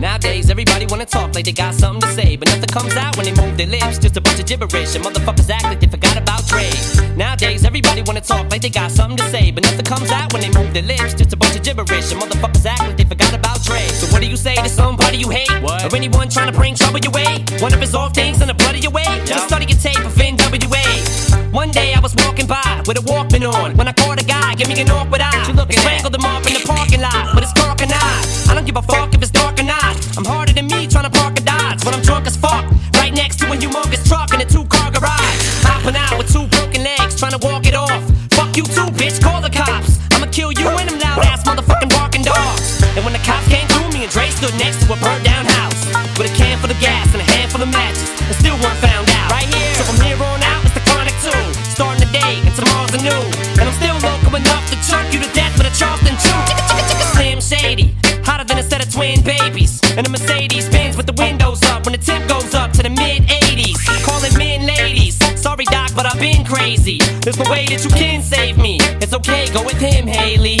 Nowadays, 0.00 0.50
everybody 0.50 0.86
wanna 0.86 1.06
talk 1.06 1.34
like 1.34 1.44
they 1.44 1.52
got 1.52 1.74
something 1.74 2.00
to 2.00 2.08
say, 2.16 2.34
but 2.34 2.48
nothing 2.48 2.72
comes 2.72 2.96
out 2.96 3.16
when 3.16 3.26
they 3.26 3.34
move 3.40 3.56
their 3.56 3.68
lips. 3.68 3.98
Just 3.98 4.16
a 4.16 4.20
bunch 4.20 4.40
of 4.40 4.46
gibberish, 4.46 4.96
and 4.96 5.04
motherfuckers 5.04 5.48
act 5.50 5.64
like 5.64 5.80
they 5.80 5.86
forgot 5.86 6.16
about 6.16 6.46
Dre. 6.46 6.66
Nowadays, 7.14 7.64
everybody 7.64 8.02
wanna 8.02 8.20
talk 8.20 8.50
like 8.50 8.62
they 8.62 8.70
got 8.70 8.90
something 8.90 9.18
to 9.18 9.30
say, 9.30 9.52
but 9.52 9.62
nothing 9.62 9.84
comes 9.84 10.10
out 10.10 10.32
when 10.32 10.42
they 10.42 10.50
move 10.50 10.72
their 10.72 10.82
lips. 10.82 11.14
Just 11.14 11.32
a 11.34 11.41
bunch 11.42 11.56
of 11.56 11.62
gibberish, 11.62 12.12
and 12.12 12.20
motherfuckers 12.22 12.64
act 12.64 12.80
like 12.86 12.96
they 12.96 13.04
forgot 13.04 13.34
about 13.34 13.62
Dre. 13.62 13.82
So 13.98 14.06
what 14.12 14.22
do 14.22 14.28
you 14.28 14.36
say 14.36 14.54
to 14.54 14.68
somebody 14.68 15.18
you 15.18 15.28
hate, 15.28 15.50
What? 15.60 15.82
or 15.84 15.96
anyone 15.96 16.28
trying 16.30 16.50
to 16.52 16.56
bring 16.56 16.74
trouble 16.74 17.00
your 17.02 17.12
way? 17.12 17.44
One 17.58 17.74
of 17.74 17.80
his 17.80 17.94
off 17.94 18.14
things 18.14 18.40
in 18.40 18.46
the 18.48 18.54
blood 18.54 18.74
of 18.76 18.82
your 18.82 18.92
way. 18.92 19.08
Just 19.26 19.48
study 19.48 19.66
your 19.66 19.78
tape 19.78 19.98
of 20.06 20.14
NWA. 20.14 20.84
One 21.52 21.70
day 21.70 21.92
I 21.94 22.00
was 22.00 22.14
walking 22.16 22.46
by 22.46 22.82
with 22.86 22.96
a 22.98 23.04
Walkman 23.10 23.44
on 23.44 23.76
when 23.76 23.88
I 23.88 23.92
caught 23.92 24.22
a 24.22 24.24
guy, 24.24 24.54
give 24.54 24.68
me 24.68 24.80
an 24.80 24.90
awkward 24.90 25.20
eye. 25.20 25.44
You 25.48 25.54
looking 25.54 25.78
strangled 25.78 26.14
him 26.14 26.24
off 26.24 26.46
in 26.46 26.54
the 26.54 26.64
parking 26.64 27.00
lot 27.00 27.34
but 27.34 27.42
it's 27.42 27.52
dark 27.52 27.82
and 27.82 27.92
eye. 27.92 28.20
I 28.48 28.54
don't 28.54 28.64
give 28.64 28.76
a 28.76 28.82
fuck 28.82 29.12
if 29.14 29.20
it's 29.22 29.30
dark 29.30 29.58
or 29.58 29.64
not. 29.64 29.92
I'm 30.16 30.24
harder 30.24 30.52
than 30.52 30.66
me 30.68 30.86
trying 30.86 31.10
to 31.10 31.14
park 31.18 31.38
a 31.38 31.42
Dodge 31.42 31.84
when 31.84 31.94
I'm 31.94 32.02
drunk 32.02 32.26
as 32.26 32.36
fuck. 32.36 32.64
Right 32.96 33.12
next 33.12 33.38
to 33.40 33.46
a 33.52 33.56
humongous 33.56 34.06
truck 34.08 34.32
in 34.32 34.40
a 34.40 34.44
two 34.46 34.64
car 34.66 34.90
garage. 34.90 35.38
Hopping 35.66 35.96
out 35.96 36.16
with 36.16 36.32
two 36.32 36.46
a 44.92 44.96
burnt 45.00 45.24
down 45.24 45.46
house 45.46 45.88
with 46.20 46.28
a 46.28 46.34
can 46.36 46.58
full 46.60 46.70
of 46.70 46.78
gas 46.78 47.08
and 47.16 47.24
a 47.24 47.28
handful 47.32 47.62
of 47.62 47.68
matches, 47.72 48.04
and 48.28 48.36
still 48.36 48.56
weren't 48.60 48.76
found 48.84 49.08
out. 49.08 49.32
Right 49.32 49.48
here, 49.48 49.72
so 49.80 49.88
from 49.88 49.96
here 50.04 50.20
on 50.20 50.42
out, 50.44 50.60
it's 50.68 50.76
the 50.76 50.84
chronic 50.84 51.16
two. 51.24 51.44
Starting 51.72 52.04
the 52.04 52.10
day 52.12 52.44
and 52.44 52.52
tomorrow's 52.52 52.92
a 52.92 53.00
new. 53.00 53.24
And 53.56 53.64
I'm 53.64 53.76
still 53.80 53.96
local 54.04 54.36
enough 54.36 54.64
to 54.68 54.76
choke 54.84 55.08
you 55.08 55.20
to 55.24 55.30
death 55.32 55.56
with 55.56 55.72
a 55.72 55.74
Charleston 55.80 56.12
chew. 56.20 56.36
Chicka, 56.44 56.64
chicka, 56.68 56.84
chicka, 56.92 57.06
Slim 57.16 57.40
Shady, 57.40 57.96
hotter 58.20 58.44
than 58.44 58.58
a 58.58 58.62
set 58.62 58.84
of 58.84 58.92
twin 58.92 59.24
babies. 59.24 59.80
And 59.96 60.06
a 60.06 60.10
Mercedes 60.10 60.68
Benz 60.68 60.96
with 60.96 61.06
the 61.06 61.16
windows 61.16 61.62
up 61.72 61.86
when 61.86 61.92
the 61.96 62.02
tip 62.02 62.28
goes 62.28 62.52
up 62.52 62.72
to 62.76 62.82
the 62.82 62.90
mid 62.92 63.24
80s. 63.32 63.80
Calling 64.04 64.36
men 64.36 64.66
ladies. 64.66 65.16
Sorry, 65.40 65.64
Doc, 65.72 65.92
but 65.96 66.04
I've 66.04 66.20
been 66.20 66.44
crazy. 66.44 66.98
There's 67.24 67.38
no 67.38 67.48
way 67.48 67.64
that 67.72 67.80
you 67.82 67.90
can 67.90 68.20
save 68.20 68.58
me. 68.58 68.76
It's 69.00 69.14
okay, 69.14 69.48
go 69.56 69.64
with 69.64 69.80
him, 69.80 70.06
Hailie. 70.06 70.60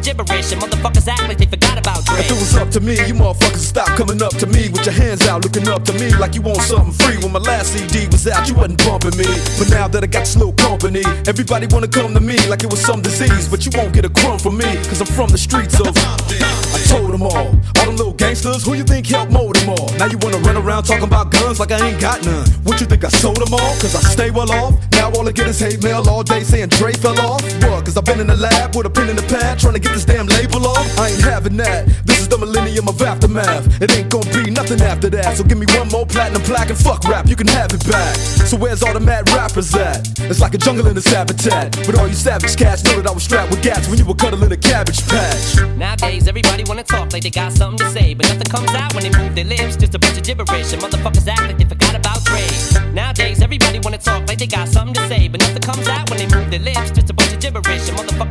gibberish, 0.11 0.51
and 0.51 0.61
motherfuckers 0.61 1.07
act 1.07 1.27
like 1.27 1.37
they 1.37 1.45
forgot 1.45 1.77
about 1.77 2.05
Dre. 2.05 2.19
If 2.19 2.31
it 2.31 2.39
was 2.39 2.55
up 2.55 2.69
to 2.71 2.79
me, 2.79 2.95
you 3.07 3.15
motherfuckers 3.15 3.63
stop 3.63 3.87
coming 3.97 4.21
up 4.21 4.35
to 4.37 4.47
me 4.47 4.69
with 4.69 4.85
your 4.85 4.93
hands 4.93 5.27
out, 5.27 5.43
looking 5.43 5.67
up 5.67 5.83
to 5.85 5.93
me 5.93 6.13
like 6.15 6.35
you 6.35 6.41
want 6.41 6.61
something 6.61 6.93
free. 6.93 7.17
When 7.17 7.31
my 7.31 7.39
last 7.39 7.73
CD 7.73 8.07
was 8.07 8.27
out, 8.27 8.47
you 8.47 8.55
wasn't 8.55 8.83
bumping 8.83 9.17
me. 9.17 9.27
But 9.57 9.69
now 9.69 9.87
that 9.87 10.03
I 10.03 10.07
got 10.07 10.21
this 10.21 10.35
little 10.35 10.53
company, 10.53 11.03
everybody 11.27 11.67
wanna 11.67 11.87
come 11.87 12.13
to 12.13 12.19
me 12.19 12.37
like 12.47 12.63
it 12.63 12.69
was 12.69 12.81
some 12.81 13.01
disease. 13.01 13.47
But 13.47 13.65
you 13.65 13.71
won't 13.75 13.93
get 13.93 14.05
a 14.05 14.09
crumb 14.09 14.39
from 14.39 14.57
me, 14.57 14.69
cause 14.89 15.01
I'm 15.01 15.07
from 15.07 15.29
the 15.29 15.37
streets 15.37 15.79
of. 15.79 15.93
I 15.95 16.79
told 16.87 17.11
them 17.11 17.23
all. 17.23 17.55
All 17.79 17.85
them 17.85 17.95
little 17.95 18.13
gangsters, 18.13 18.65
who 18.65 18.73
you 18.73 18.83
think 18.83 19.07
helped 19.07 19.31
mold 19.31 19.55
them 19.55 19.69
all? 19.69 19.89
Now 19.97 20.05
you 20.05 20.17
wanna 20.19 20.37
run 20.37 20.57
around 20.57 20.83
talking 20.83 21.07
about 21.07 21.31
guns 21.31 21.59
like 21.59 21.71
I 21.71 21.79
ain't 21.87 22.01
got 22.01 22.23
none. 22.25 22.47
What 22.63 22.79
you 22.79 22.85
think 22.85 23.03
I 23.03 23.09
sold 23.09 23.37
them 23.37 23.53
all? 23.53 23.73
Cause 23.79 23.95
I 23.95 24.01
stay 24.01 24.29
well 24.31 24.51
off. 24.51 24.73
Now 24.93 25.11
all 25.11 25.27
I 25.27 25.31
get 25.31 25.47
is 25.47 25.59
hate 25.59 25.83
mail 25.83 26.03
all 26.09 26.23
day 26.23 26.43
saying 26.43 26.69
Dre 26.69 26.93
fell 26.93 27.19
off. 27.19 27.41
What? 27.63 27.85
Cause 27.85 27.97
I've 27.97 28.05
been 28.05 28.19
in 28.19 28.27
the 28.27 28.35
lab 28.35 28.75
with 28.75 28.85
a 28.85 28.89
pen 28.89 29.09
in 29.09 29.15
the 29.15 29.23
pad 29.23 29.59
trying 29.59 29.73
to 29.73 29.79
get 29.79 29.93
this 29.93 30.00
damn 30.05 30.27
label 30.27 30.67
off. 30.67 30.99
I 30.99 31.09
ain't 31.09 31.21
having 31.21 31.57
that. 31.57 31.87
This 32.05 32.19
is 32.21 32.27
the 32.27 32.37
millennium 32.37 32.87
of 32.87 33.01
aftermath. 33.01 33.81
It 33.81 33.91
ain't 33.97 34.09
gonna 34.09 34.29
be 34.31 34.49
nothing 34.51 34.81
after 34.81 35.09
that. 35.09 35.37
So 35.37 35.43
give 35.43 35.57
me 35.57 35.65
one 35.77 35.89
more 35.89 36.05
platinum 36.05 36.41
plaque 36.43 36.69
and 36.69 36.77
fuck 36.77 37.03
rap, 37.05 37.27
you 37.27 37.35
can 37.35 37.47
have 37.47 37.73
it 37.73 37.83
back. 37.89 38.15
So 38.47 38.57
where's 38.57 38.83
all 38.83 38.93
the 38.93 38.99
mad 38.99 39.29
rappers 39.31 39.73
at? 39.75 40.07
It's 40.29 40.39
like 40.39 40.53
a 40.53 40.57
jungle 40.57 40.87
in 40.87 40.95
this 40.95 41.07
habitat. 41.07 41.77
But 41.85 41.95
all 41.99 42.07
you 42.07 42.13
savage 42.13 42.55
cats 42.57 42.83
know 42.83 42.95
that 42.97 43.07
I 43.07 43.11
was 43.11 43.23
strapped 43.23 43.51
with 43.51 43.61
gats 43.61 43.87
when 43.87 43.97
you 43.97 44.05
were 44.05 44.15
cuddling 44.15 44.51
a 44.51 44.57
cabbage 44.57 45.05
patch. 45.07 45.57
Nowadays, 45.77 46.27
everybody 46.27 46.63
wanna 46.63 46.83
talk 46.83 47.13
like 47.13 47.23
they 47.23 47.29
got 47.29 47.51
something 47.51 47.79
to 47.85 47.91
say, 47.91 48.13
but 48.13 48.27
nothing 48.27 48.49
comes 48.49 48.71
out 48.73 48.93
when 48.93 49.03
they 49.03 49.13
move 49.17 49.35
their 49.35 49.45
lips. 49.45 49.75
Just 49.77 49.95
a 49.95 49.99
bunch 49.99 50.17
of 50.17 50.23
gibberish, 50.23 50.73
and 50.73 50.81
motherfuckers 50.81 51.27
act 51.27 51.41
like 51.41 51.57
they 51.57 51.65
forgot 51.65 51.95
about 51.95 52.23
Dre. 52.25 52.45
Nowadays, 52.93 53.41
everybody 53.41 53.79
wanna 53.79 53.97
talk 53.97 54.27
like 54.27 54.37
they 54.37 54.47
got 54.47 54.67
something 54.67 54.93
to 54.93 55.07
say, 55.07 55.27
but 55.27 55.39
nothing 55.41 55.61
comes 55.61 55.87
out 55.87 56.09
when 56.09 56.19
they 56.19 56.27
move 56.27 56.49
their 56.49 56.59
lips. 56.59 56.91
Just 56.91 57.09
a 57.09 57.13
bunch 57.13 57.33
of 57.33 57.39
gibberish, 57.39 57.89
and 57.89 57.97
motherfuckers 57.97 58.30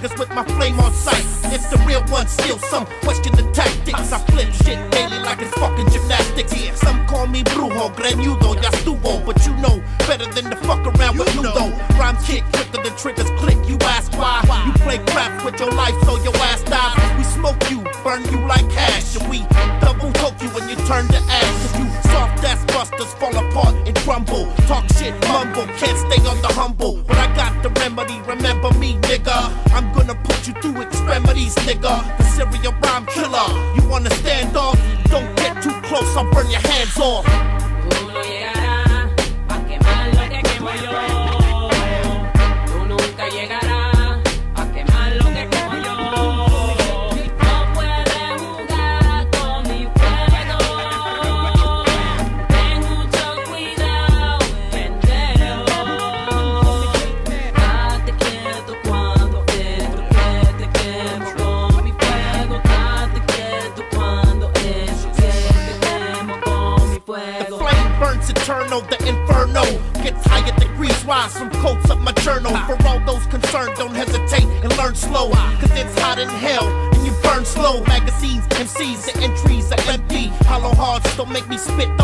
Niggas 0.00 0.18
with 0.18 0.30
my 0.30 0.44
flame 0.56 0.78
on 0.80 0.92
sight. 0.92 1.24
It's 1.52 1.68
the 1.68 1.78
real 1.86 2.02
one, 2.04 2.26
still 2.26 2.58
some 2.58 2.86
question 3.02 3.34
the 3.36 3.42
tactics. 3.52 4.12
I 4.12 4.18
flip 4.30 4.48
shit 4.52 4.90
daily 4.90 5.18
like 5.18 5.40
it's 5.40 5.52
fucking 5.54 5.88
gymnastics. 5.90 6.56
Yeah, 6.56 6.74
Some 6.74 7.06
call 7.06 7.26
me 7.26 7.42
brujo, 7.42 7.94
granudo, 7.94 8.39
spit 81.60 81.99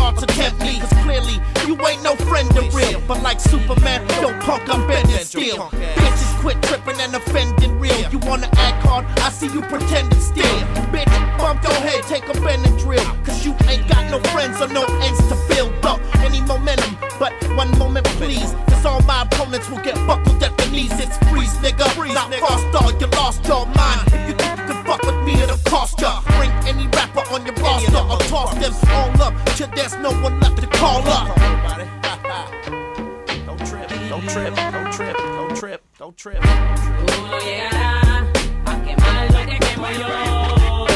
don't 36.07 36.17
trip. 36.17 36.41
Uno 36.41 37.37
llegará 37.39 38.25
a 38.65 38.83
quemar 38.85 39.31
lo 39.33 39.39
que 39.45 39.59
quemo 39.59 39.87
yo. 39.99 40.87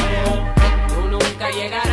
Tú 0.88 1.00
nunca 1.10 1.50
llegarás 1.50 1.91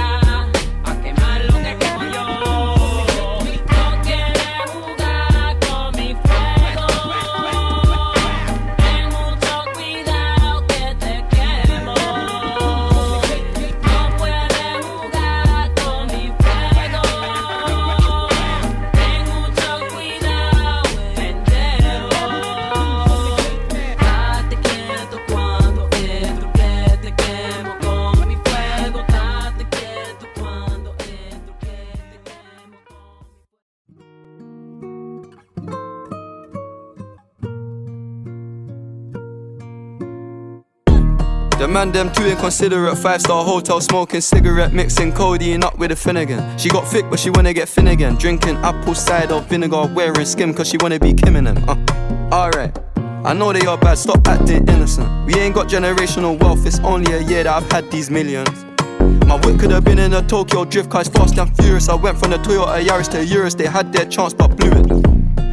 man 41.70 41.92
them 41.92 42.12
too 42.12 42.26
inconsiderate. 42.26 42.98
Five 42.98 43.22
star 43.22 43.44
hotel 43.44 43.80
smoking 43.82 44.22
cigarette, 44.22 44.74
mixing 44.74 45.14
codeine 45.14 45.64
up 45.64 45.78
with 45.78 45.92
a 45.92 45.96
Finnegan. 45.96 46.58
She 46.58 46.70
got 46.70 46.88
thick, 46.88 47.06
but 47.10 47.20
she 47.20 47.30
wanna 47.30 47.54
get 47.54 47.70
thin 47.70 47.88
again. 47.88 48.16
Drinking 48.16 48.58
apple 48.58 48.96
cider 48.96 49.40
vinegar, 49.42 49.90
wearing 49.94 50.26
skim, 50.26 50.54
cause 50.54 50.68
she 50.68 50.78
wanna 50.78 51.00
be 51.00 51.14
Kim 51.14 51.36
and 51.36 51.48
them. 51.48 51.70
Uh, 51.70 51.76
alright. 52.34 52.78
I 53.26 53.34
know 53.34 53.52
they 53.52 53.66
are 53.66 53.78
bad, 53.78 53.98
stop 53.98 54.26
acting 54.28 54.68
innocent. 54.70 55.28
We 55.28 55.36
ain't 55.36 55.54
got 55.54 55.68
generational 55.68 56.40
wealth, 56.40 56.66
it's 56.66 56.80
only 56.80 57.12
a 57.14 57.22
year 57.22 57.44
that 57.44 57.64
I've 57.64 57.72
had 57.72 57.92
these 57.92 58.10
millions. 58.10 58.66
My 59.26 59.36
whip 59.36 59.60
could 59.60 59.72
have 59.72 59.84
been 59.84 60.00
in 60.00 60.14
a 60.14 60.22
Tokyo 60.26 60.66
drift 60.66 60.90
car, 60.90 61.04
fast 61.04 61.38
and 61.38 61.56
furious. 61.58 61.90
I 61.90 61.96
went 61.96 62.18
from 62.18 62.32
the 62.32 62.38
Toyota 62.38 62.82
Yaris 62.84 63.10
to 63.12 63.26
Urus, 63.26 63.56
they 63.56 63.68
had 63.68 63.92
their 63.92 64.06
chance 64.06 64.34
but 64.34 64.56
blew 64.56 64.72
it. 64.72 65.19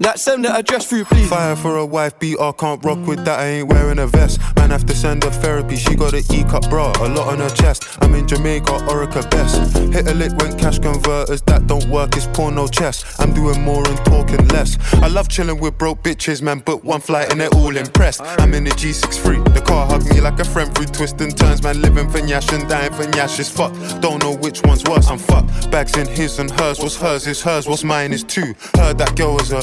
Let's 0.00 0.22
send 0.22 0.44
the 0.44 0.54
address 0.54 0.86
through, 0.86 1.06
please. 1.06 1.28
Fire 1.28 1.56
for 1.56 1.76
a 1.76 1.84
wife 1.84 2.16
beater, 2.20 2.52
can't 2.52 2.84
rock 2.84 3.04
with 3.04 3.24
that, 3.24 3.40
I 3.40 3.46
ain't 3.46 3.68
wearing 3.68 3.98
a 3.98 4.06
vest. 4.06 4.38
Man, 4.54 4.70
have 4.70 4.86
to 4.86 4.94
send 4.94 5.24
her 5.24 5.30
therapy, 5.30 5.74
she 5.74 5.96
got 5.96 6.14
an 6.14 6.22
E 6.32 6.44
cup 6.44 6.70
bra, 6.70 6.92
a 7.00 7.08
lot 7.08 7.26
on 7.26 7.40
her 7.40 7.48
chest. 7.48 7.98
I'm 8.00 8.14
in 8.14 8.28
Jamaica, 8.28 8.70
Orica 8.86 9.28
best. 9.28 9.76
Hit 9.92 10.06
a 10.06 10.14
lick 10.14 10.30
when 10.36 10.56
cash 10.56 10.78
converters, 10.78 11.42
that 11.42 11.66
don't 11.66 11.84
work, 11.88 12.16
it's 12.16 12.28
porno 12.28 12.68
chess. 12.68 13.18
I'm 13.18 13.34
doing 13.34 13.60
more 13.62 13.84
and 13.88 13.98
talking 14.04 14.46
less. 14.48 14.78
I 15.02 15.08
love 15.08 15.28
chilling 15.28 15.58
with 15.58 15.76
broke 15.76 16.04
bitches, 16.04 16.42
man, 16.42 16.62
but 16.64 16.84
one 16.84 17.00
flight 17.00 17.32
and 17.32 17.40
they're 17.40 17.54
all 17.54 17.76
impressed. 17.76 18.20
I'm 18.22 18.54
in 18.54 18.62
the 18.62 18.70
G63, 18.70 19.52
the 19.52 19.60
car 19.62 19.84
hugged 19.84 20.14
me 20.14 20.20
like 20.20 20.38
a 20.38 20.44
friend 20.44 20.72
through 20.76 20.86
twists 20.86 21.20
and 21.20 21.36
turns, 21.36 21.60
man, 21.64 21.82
living 21.82 22.08
for 22.08 22.20
Nyash 22.20 22.56
and 22.56 22.68
dying 22.68 22.92
for 22.92 23.02
Nyash 23.02 23.40
is 23.40 23.50
fuck. 23.50 23.72
Don't 24.00 24.22
know 24.22 24.36
which 24.36 24.62
one's 24.62 24.84
worse, 24.84 25.08
I'm 25.08 25.18
fucked. 25.18 25.72
Bags 25.72 25.96
in 25.96 26.06
his 26.06 26.38
and 26.38 26.52
hers, 26.52 26.78
what's 26.78 26.94
hers 26.94 27.26
is 27.26 27.42
hers, 27.42 27.66
what's 27.66 27.82
mine 27.82 28.12
is 28.12 28.22
two. 28.22 28.54
Heard 28.76 28.96
that 28.98 29.16
girl 29.16 29.34
was 29.34 29.50
a 29.50 29.62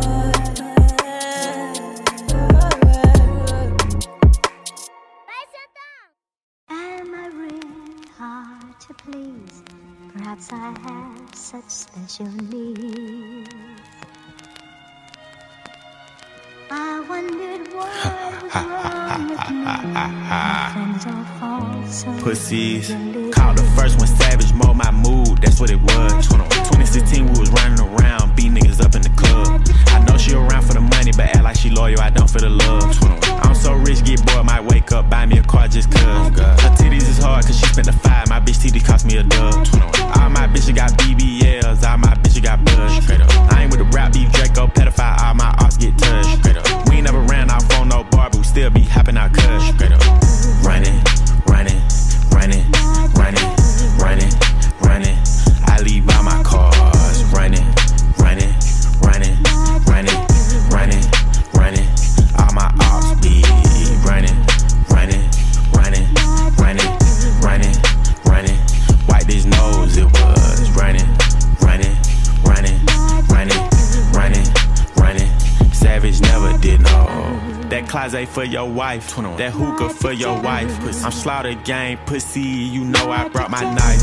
Special 11.67 12.25
needs. 12.27 13.49
I 16.69 16.99
wondered 17.09 17.73
what 17.73 17.89
was 18.43 18.55
wrong 18.55 19.29
with 19.29 19.49
me. 19.49 19.65
All 21.11 21.25
fall 21.39 21.87
so 21.87 22.13
Pussies. 22.23 22.89
Called 23.33 23.57
the 23.57 23.73
first 23.75 23.97
one 23.97 24.07
savage, 24.07 24.53
mold 24.53 24.77
my 24.77 24.91
mood, 24.91 25.41
that's 25.41 25.59
what 25.59 25.69
it 25.69 25.81
was. 25.81 26.50
2016, 26.71 27.33
we 27.33 27.39
was 27.39 27.51
running 27.51 27.79
around, 27.79 28.35
beat 28.35 28.51
niggas 28.51 28.79
up 28.83 28.95
in 28.95 29.01
the 29.01 29.13
club. 29.19 29.61
I 29.87 29.99
know 30.05 30.17
she 30.17 30.33
around 30.33 30.63
for 30.63 30.73
the 30.73 30.81
money, 30.81 31.11
but 31.11 31.27
act 31.35 31.43
like 31.43 31.57
she 31.57 31.69
loyal, 31.69 31.99
I 31.99 32.09
don't 32.09 32.29
for 32.29 32.39
the 32.39 32.49
love. 32.49 32.97
I'm 33.43 33.55
so 33.55 33.73
rich, 33.73 34.03
get 34.05 34.25
bored, 34.25 34.45
might 34.45 34.63
wake 34.63 34.91
up, 34.91 35.09
buy 35.09 35.25
me 35.25 35.37
a 35.39 35.43
car 35.43 35.67
just 35.67 35.91
cuz. 35.91 36.01
Her 36.01 36.71
titties 36.79 37.07
is 37.09 37.17
hard, 37.17 37.45
cause 37.45 37.59
she 37.59 37.65
spent 37.67 37.87
the 37.87 37.93
five, 37.93 38.29
my 38.29 38.39
bitch 38.39 38.61
titty 38.61 38.79
cost 38.79 39.05
me 39.05 39.17
a 39.17 39.23
dub. 39.23 39.67
All 40.15 40.29
my 40.29 40.47
bitches 40.47 40.75
got 40.75 40.91
BBLs, 40.97 41.83
all 41.83 41.97
my 41.97 42.15
bitches 42.15 42.43
got 42.43 42.63
buzz. 42.63 43.09
I 43.51 43.63
ain't 43.63 43.71
with 43.71 43.79
the 43.79 43.89
rap 43.95 44.13
beef, 44.13 44.31
Draco, 44.31 44.67
pedophile, 44.67 45.19
all 45.21 45.33
my 45.33 45.53
arts 45.59 45.77
get 45.77 45.97
touched. 45.97 46.89
We 46.89 46.97
ain't 46.97 47.05
never 47.05 47.21
ran 47.21 47.49
off 47.49 47.69
on 47.77 47.89
no 47.89 48.03
bar, 48.05 48.29
but 48.29 48.37
we 48.37 48.43
still 48.43 48.69
be 48.69 48.81
hopping 48.81 49.17
out 49.17 49.33
cuss. 49.33 49.73
Running, 50.63 51.01
running, 51.45 51.81
running, 52.31 52.65
running, 53.15 53.45
running, 53.99 54.31
running. 54.81 55.30
That 78.01 78.09
closet 78.09 78.29
eh, 78.29 78.33
for 78.33 78.43
your 78.43 78.67
wife, 78.67 79.15
that 79.37 79.53
hookah 79.53 79.89
for 79.89 80.11
your 80.11 80.41
wife. 80.41 80.71
I'm 81.05 81.11
slaughter 81.11 81.53
gang 81.53 81.97
pussy, 82.07 82.41
you 82.41 82.83
know 82.83 83.11
I 83.11 83.29
brought 83.29 83.51
my 83.51 83.61
knife. 83.61 84.01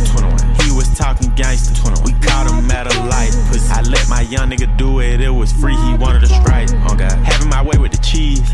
He 0.63 0.71
was 0.71 0.87
talking 0.97 1.35
gangster, 1.35 1.75
we 2.05 2.13
caught 2.23 2.47
him 2.47 2.71
at 2.71 2.87
a 2.87 2.97
light. 3.11 3.35
Pussy. 3.51 3.69
I 3.73 3.83
let 3.83 4.09
my 4.09 4.21
young 4.21 4.51
nigga 4.51 4.71
do 4.77 5.01
it, 5.01 5.21
it 5.21 5.31
was 5.31 5.51
free, 5.51 5.75
he 5.75 5.95
wanted 5.95 6.23
a 6.23 6.29
strike. 6.29 6.69
Oh 6.87 6.95
God. 6.95 7.11
Having 7.27 7.51
my 7.51 7.61
way 7.61 7.77
with 7.77 7.91
the 7.91 7.99
cheese, 7.99 8.47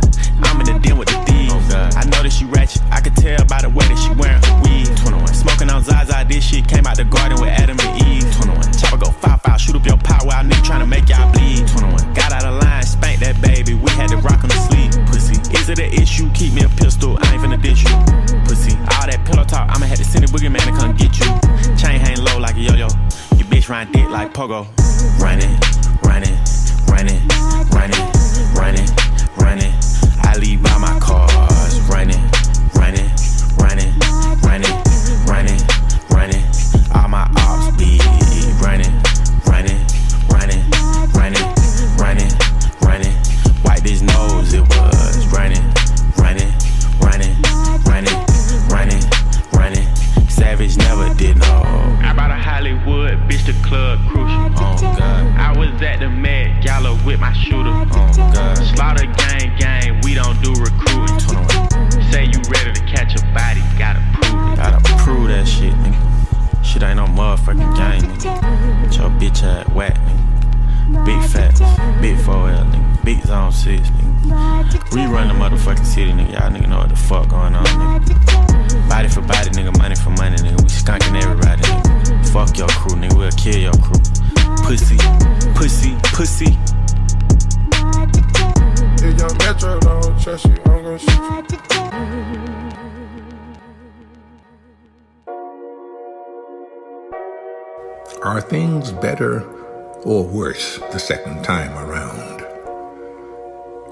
I'm 0.44 0.60
in 0.60 0.66
the 0.66 0.78
den 0.80 0.96
with 0.96 1.08
the 1.08 1.20
thieves. 1.28 1.52
Oh 1.52 1.60
God. 1.68 1.94
I 1.94 2.04
know 2.08 2.22
that 2.22 2.32
she 2.32 2.46
ratchet, 2.46 2.80
I 2.90 3.02
could 3.02 3.14
tell 3.14 3.44
by 3.44 3.60
the 3.60 3.68
way 3.68 3.84
that 3.84 4.00
she 4.00 4.16
wearing 4.16 4.40
her 4.40 4.56
weed. 4.64 4.88
Smoking 5.36 5.68
on 5.68 5.84
Zaza, 5.84 6.24
this 6.26 6.42
shit 6.42 6.66
came 6.66 6.86
out 6.86 6.96
the 6.96 7.04
garden 7.04 7.38
with 7.38 7.50
Adam 7.50 7.76
and 7.78 7.92
Eve. 8.08 8.24
21. 8.40 8.72
Chopper 8.80 8.96
go 8.96 9.10
five 9.10 9.42
five, 9.42 9.60
shoot 9.60 9.76
up 9.76 9.84
your 9.84 9.98
pot 9.98 10.24
while 10.24 10.40
I 10.40 10.42
nigga 10.42 10.80
to 10.80 10.86
make 10.86 11.06
y'all 11.10 11.30
bleed. 11.32 11.68
21. 11.68 12.14
Got 12.14 12.32
out 12.32 12.46
of 12.46 12.62
line, 12.64 12.82
spanked 12.82 13.20
that 13.20 13.36
baby, 13.42 13.74
we 13.74 13.90
had 13.92 14.08
to 14.08 14.16
rock 14.16 14.40
on 14.40 14.48
the 14.48 14.56
sleep. 14.56 14.73
Is 15.64 15.70
it 15.70 15.78
an 15.78 15.94
issue? 15.94 16.28
Keep 16.34 16.52
me 16.52 16.62
a 16.62 16.68
pistol, 16.68 17.16
I 17.22 17.32
ain't 17.32 17.42
finna 17.42 17.56
ditch 17.56 17.84
you. 17.84 17.96
Pussy, 18.44 18.76
all 18.76 19.08
that 19.08 19.22
pillow 19.24 19.44
talk, 19.44 19.66
I'ma 19.70 19.86
have 19.86 19.96
to 19.96 20.04
send 20.04 20.22
a 20.22 20.28
boogie 20.28 20.52
man 20.52 20.60
to 20.60 20.72
come 20.78 20.94
get 20.94 21.18
you. 21.18 21.24
Chain 21.74 21.98
hang 22.00 22.22
low 22.22 22.38
like 22.38 22.56
a 22.56 22.60
yo 22.60 22.74
yo. 22.74 22.88
Your 23.40 23.48
bitch 23.48 23.70
run 23.70 23.90
dick 23.90 24.06
like 24.10 24.34
pogo. 24.34 24.68
Running, 25.18 25.56
running, 26.04 26.36
running, 26.84 27.24
running, 27.72 28.04
running, 28.52 28.88
running. 29.40 29.72
I 30.20 30.36
leave 30.38 30.62
by 30.62 30.76
my 30.76 31.00
car. 31.00 31.33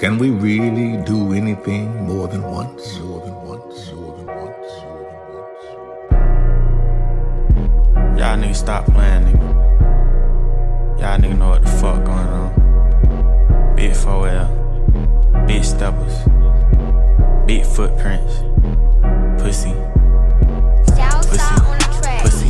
Can 0.03 0.19
we 0.19 0.31
really 0.31 0.97
do 1.05 1.33
anything 1.33 2.09
more 2.09 2.27
than 2.27 2.43
once? 2.43 2.99
More 2.99 3.21
than 3.21 3.37
once? 3.37 3.93
More 3.93 4.17
than 4.17 4.27
once? 4.27 4.73
Y'all 8.19 8.37
niggas 8.37 8.57
stop 8.57 8.85
playing, 8.87 9.27
nigga. 9.27 10.99
Y'all 10.99 11.19
niggas 11.21 11.39
know 11.39 11.51
what 11.51 11.63
the 11.63 11.69
fuck 11.69 12.05
going 12.05 12.27
on. 12.27 13.77
Big 13.77 13.93
4L, 13.93 15.47
big 15.47 15.63
steppers, 15.63 16.25
big 17.47 17.65
footprints, 17.65 18.43
pussy. 19.41 19.73
Pussy, 21.31 21.55
pussy, 22.23 22.49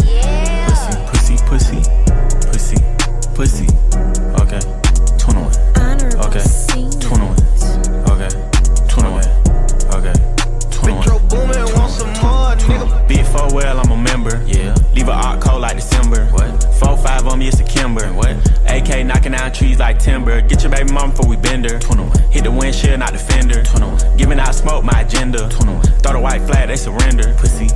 pussy, 1.12 1.36
pussy, 1.44 1.82
pussy, 2.48 2.78
pussy. 3.34 3.66
Okay, 3.66 3.81
me, 17.42 17.48
it's 17.48 17.60
a 17.60 17.64
Kimber. 17.64 18.06
What? 18.12 18.36
AK 18.66 19.04
knocking 19.06 19.32
down 19.32 19.52
trees 19.52 19.78
like 19.78 19.98
timber. 19.98 20.40
Get 20.42 20.62
your 20.62 20.70
baby 20.70 20.92
mom 20.92 21.10
before 21.10 21.28
we 21.28 21.36
bend 21.36 21.68
her. 21.68 21.78
21. 21.78 22.30
Hit 22.30 22.44
the 22.44 22.50
windshield, 22.50 23.00
not 23.00 23.12
the 23.12 23.18
fender. 23.18 23.62
21. 23.64 24.16
Giving 24.16 24.38
out 24.38 24.54
smoke, 24.54 24.84
my 24.84 25.00
agenda. 25.00 25.48
21. 25.48 25.82
Throw 26.02 26.12
the 26.12 26.20
white 26.20 26.42
flag, 26.42 26.68
they 26.68 26.76
surrender. 26.76 27.34
Pussy. 27.38 27.68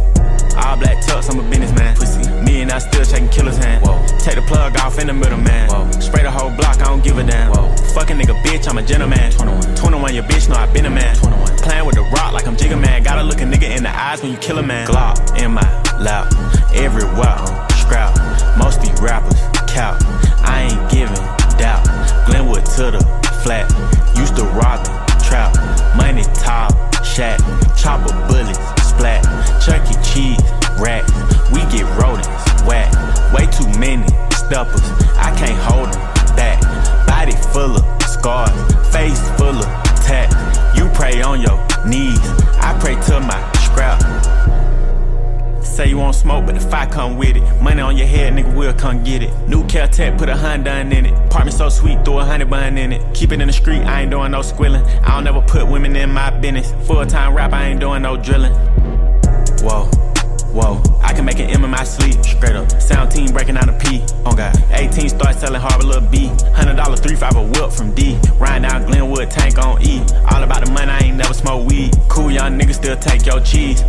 All 0.57 0.77
black 0.77 0.99
tux, 1.05 1.31
I'm 1.31 1.41
a 1.41 1.51
businessman. 1.51 1.97
Pussy. 1.97 2.23
Me 2.43 2.63
and 2.63 2.71
I 2.71 2.79
still 2.79 3.05
shaking 3.05 3.29
killer's 3.29 3.59
hand. 3.59 3.85
Whoa. 3.85 3.99
Take 4.19 4.37
the 4.37 4.43
plug 4.43 4.79
off 4.79 4.99
in 4.99 5.09
the 5.09 5.13
middle, 5.13 5.39
man. 5.39 5.69
Whoa. 5.69 5.91
Spray 6.01 6.23
the 6.23 6.31
whole 6.31 6.51
block, 6.51 6.81
I 6.81 6.85
don't 6.85 7.03
give 7.03 7.19
a 7.19 7.25
damn. 7.25 7.51
Whoa. 7.53 7.75
Fucking 7.95 8.17
nigga, 8.17 8.41
bitch, 8.43 8.69
I'm 8.69 8.79
a 8.79 8.83
gentleman. 8.83 9.33
21. 9.33 9.75
21, 9.75 10.15
your 10.15 10.25
bitch, 10.25 10.49
know 10.49 10.55
I 10.55 10.67
been 10.73 10.87
a 10.87 10.91
man. 10.91 11.17
21. 11.17 11.59
Playing 11.59 11.87
with 11.87 11.97
the 11.97 12.03
rock 12.15 12.33
like 12.33 12.47
I'm 12.47 12.57
Jigga 12.57 12.81
Man. 12.81 13.03
Gotta 13.03 13.23
look 13.23 13.41
a 13.41 13.45
nigga 13.45 13.77
in 13.77 13.83
the 13.83 13.91
eyes 13.91 14.23
when 14.23 14.31
you 14.31 14.39
kill 14.39 14.59
a 14.59 14.63
man. 14.63 14.87
Glock 14.87 15.43
in 15.43 15.53
my 15.53 15.67
lap. 15.99 16.33
Everywhere 16.73 17.27
I'm 17.27 17.67
scrap. 17.87 18.59
Most 18.59 18.81
these 18.83 19.01
rappers 19.01 19.46
I 19.79 20.69
ain't 20.71 20.91
giving 20.91 21.15
doubt. 21.59 21.85
Glenwood 22.25 22.65
to 22.77 22.91
the 22.93 23.01
flat. 23.43 23.69
Used 24.17 24.35
to 24.37 24.45
rob 24.45 24.81
it, 24.81 25.25
trap. 25.25 25.55
Money 25.97 26.23
top, 26.35 26.73
shack. 27.05 27.39
Chopper 27.77 28.12
bullets, 28.27 28.59
splat. 28.83 29.23
Chuck 29.61 29.85
E. 29.91 29.95
Cheese, 30.03 30.41
rack. 30.81 31.05
We 31.53 31.61
get 31.69 31.85
rodents, 32.01 32.29
whack. 32.65 32.91
Way 33.35 33.47
too 33.53 33.69
many 33.79 34.07
steppers. 34.33 34.89
I 35.17 35.35
can't 35.37 35.59
hold 35.69 35.93
them 35.93 36.37
back. 36.37 36.62
Body 37.07 37.33
full 37.53 37.77
of 37.77 38.03
scars. 38.03 38.51
Face 38.95 39.21
full 39.37 39.59
of 39.59 39.67
tats. 40.07 40.35
You 40.79 40.89
pray 40.95 41.21
on 41.21 41.43
your 41.43 41.59
knees. 41.85 42.21
I 42.61 42.75
pray 42.81 42.95
to 42.95 43.21
my 43.21 43.53
scrap. 43.61 44.01
Say 45.62 45.89
you 45.91 45.99
won't 45.99 46.15
smoke, 46.15 46.47
but 46.47 46.57
if 46.57 46.73
I 46.73 46.87
come 46.87 47.19
with 47.19 47.26
it. 47.26 47.26
Money 47.67 47.83
on 47.83 47.97
your 47.97 48.07
head, 48.07 48.33
nigga, 48.33 48.55
we 48.55 48.65
will 48.65 48.73
come 48.75 49.03
get 49.03 49.25
it. 49.25 49.49
New 49.49 49.65
Caltech, 49.65 50.17
put 50.17 50.29
a 50.29 50.37
Honda 50.37 50.79
in 50.79 50.93
it. 51.05 51.13
Apartment 51.27 51.57
so 51.57 51.69
sweet, 51.69 52.05
throw 52.05 52.21
a 52.21 52.25
honey 52.25 52.45
bun 52.45 52.79
in 52.79 52.93
it. 52.93 53.03
Keep 53.13 53.33
it 53.33 53.41
in 53.41 53.49
the 53.49 53.53
street, 53.53 53.81
I 53.81 54.03
ain't 54.03 54.11
doing 54.13 54.31
no 54.31 54.41
squilling. 54.41 54.85
I 55.03 55.17
don't 55.17 55.27
ever 55.27 55.43
put 55.43 55.67
women 55.67 55.97
in 55.97 56.13
my 56.13 56.31
business. 56.31 56.73
Full 56.87 57.05
time 57.07 57.35
rap, 57.35 57.53
I 57.53 57.67
ain't 57.67 57.81
doing 57.81 58.03
no 58.03 58.17
drilling. 58.17 58.53
Whoa, 59.63 59.91
whoa. 60.55 60.81
I 61.03 61.13
can 61.13 61.25
make 61.25 61.41
an 61.41 61.51
M 61.51 61.65
in 61.65 61.71
my 61.71 61.83
sleep, 61.83 62.25
straight 62.25 62.55
up. 62.55 62.71
Sound 62.81 63.11
team 63.11 63.33
breaking 63.33 63.57
out 63.57 63.69
a 63.69 63.73
P. 63.73 64.01
On 64.25 64.37
God. 64.37 64.57
18 64.71 65.09
start 65.09 65.35
selling 65.35 65.61
hard 65.61 65.79
with 65.79 65.89
Lil 65.89 66.03
B. 66.03 66.29
$100 66.55 67.03
3 67.03 67.17
5 67.17 67.35
a 67.35 67.43
whip 67.43 67.73
from 67.73 67.93
D. 67.97 68.17
Riding 68.39 68.69
down 68.69 68.87
Glenwood, 68.87 69.29
tank 69.29 69.59
on 69.59 69.83
E. 69.83 70.05
All 70.31 70.41
about 70.41 70.65
the 70.65 70.71
money, 70.71 70.93
I 70.93 70.99
ain't 71.01 71.17
never 71.17 71.35
smoke 71.35 71.69
weed. 71.69 71.99
Cool 72.09 72.31
young 72.31 72.57
niggas 72.57 72.75
still 72.77 72.97
take 72.97 73.27
your 73.27 73.41
cheese. 73.41 73.83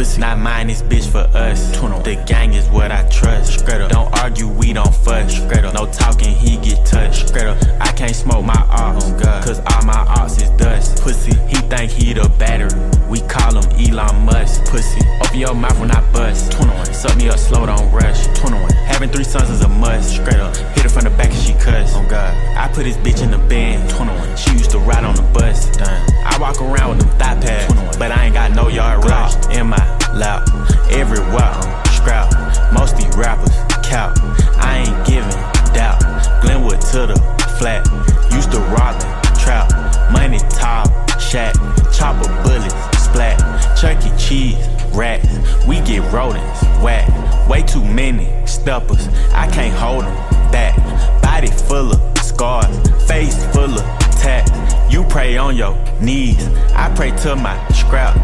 Pussy, 0.00 0.18
not 0.18 0.38
mine, 0.38 0.68
this 0.68 0.80
bitch 0.80 1.06
for 1.06 1.28
us. 1.36 1.72
The 1.76 2.24
gang 2.26 2.54
is 2.54 2.66
what 2.70 2.90
I 2.90 3.06
trust. 3.10 3.60
Straight 3.60 3.82
up. 3.82 3.90
Don't 3.90 4.10
argue, 4.18 4.48
we 4.48 4.72
don't 4.72 4.94
fuss. 4.94 5.36
Straight 5.36 5.62
up. 5.62 5.74
No 5.74 5.84
talking, 5.92 6.34
he 6.34 6.56
get 6.56 6.86
touched. 6.86 7.28
Straight 7.28 7.44
up. 7.44 7.58
I 7.82 7.92
can't 7.92 8.16
smoke 8.16 8.46
my 8.46 8.66
ops. 8.70 9.04
Oh 9.04 9.18
God. 9.22 9.44
Cause 9.44 9.58
all 9.58 9.84
my 9.84 10.00
ops 10.16 10.40
is 10.40 10.48
dust. 10.56 11.02
Pussy, 11.02 11.36
he 11.48 11.56
think 11.68 11.90
he 11.90 12.14
the 12.14 12.26
battery. 12.38 12.72
We 13.10 13.20
call 13.28 13.60
him 13.60 13.68
Elon 13.76 14.24
Musk. 14.24 14.64
Pussy, 14.70 15.02
open 15.22 15.38
your 15.38 15.54
mouth 15.54 15.78
when 15.78 15.90
I 15.90 16.00
bust. 16.12 16.52
21. 16.52 16.94
Suck 16.94 17.14
me 17.18 17.28
up 17.28 17.38
slow, 17.38 17.66
don't 17.66 17.92
rush. 17.92 18.26
21. 18.38 18.72
Having 18.72 19.10
three 19.10 19.24
sons 19.24 19.50
is 19.50 19.60
a 19.60 19.68
must. 19.68 20.14
Straight 20.14 20.40
up. 20.40 20.56
Hit 20.56 20.84
her 20.84 20.88
from 20.88 21.04
the 21.04 21.10
back 21.10 21.28
and 21.28 21.42
she 21.42 21.52
cuss. 21.52 21.92
Oh 21.94 22.06
God. 22.08 22.34
I 22.56 22.72
put 22.72 22.84
this 22.84 22.96
bitch 22.96 23.22
in 23.22 23.30
the 23.30 23.38
band. 23.52 23.90
21. 23.90 24.36
She 24.38 24.52
used 24.52 24.70
to 24.70 24.78
ride 24.78 25.04
on 25.04 25.14
the 25.14 25.28
bus. 25.34 25.68
Done. 25.76 26.10
I 26.24 26.38
walk 26.40 26.58
around 26.62 26.96
with 26.96 27.06
them 27.06 27.18
thigh 27.18 27.38
pads. 27.38 27.70
21. 27.74 27.98
But 27.98 28.12
I 28.12 28.24
ain't 28.24 28.34
got 28.34 28.52
no 28.52 28.68
yard 28.68 29.04
rush. 29.04 29.34
In 29.54 29.66
my 29.66 29.99
lap. 30.14 30.48
Everywhere 30.90 31.44
I'm 31.44 31.80
scrap. 31.92 32.32
Most 32.72 32.96
these 32.96 33.14
rappers 33.16 33.52
count. 33.84 34.18
I 34.58 34.84
ain't 34.86 35.06
giving 35.06 35.30
doubt. 35.74 36.00
Glenwood 36.42 36.80
to 36.92 37.06
the 37.06 37.16
flat. 37.58 37.86
Used 38.32 38.50
to 38.52 38.58
rob 38.58 39.00
and 39.02 39.38
trap. 39.38 39.70
Money 40.12 40.38
top, 40.50 40.88
shack. 41.20 41.54
Chopper 41.92 42.28
bullets, 42.42 42.74
splat. 42.98 43.38
Chuck 43.78 44.04
E. 44.04 44.10
Cheese, 44.18 44.68
rats. 44.92 45.28
We 45.66 45.80
get 45.80 46.00
rodents, 46.12 46.62
whack. 46.82 47.08
Way 47.48 47.62
too 47.62 47.84
many 47.84 48.28
steppers. 48.46 49.08
I 49.32 49.48
can't 49.50 49.74
hold 49.74 50.04
them 50.04 50.14
back. 50.50 50.76
Body 51.22 51.48
full 51.48 51.92
of 51.92 52.18
scars. 52.18 52.76
Face 53.06 53.44
full 53.52 53.78
of 53.78 53.84
tats. 54.20 54.50
You 54.92 55.04
pray 55.04 55.36
on 55.36 55.56
your 55.56 55.76
knees. 56.00 56.46
I 56.74 56.92
pray 56.94 57.10
to 57.22 57.36
my 57.36 57.56
scrap. 57.68 58.16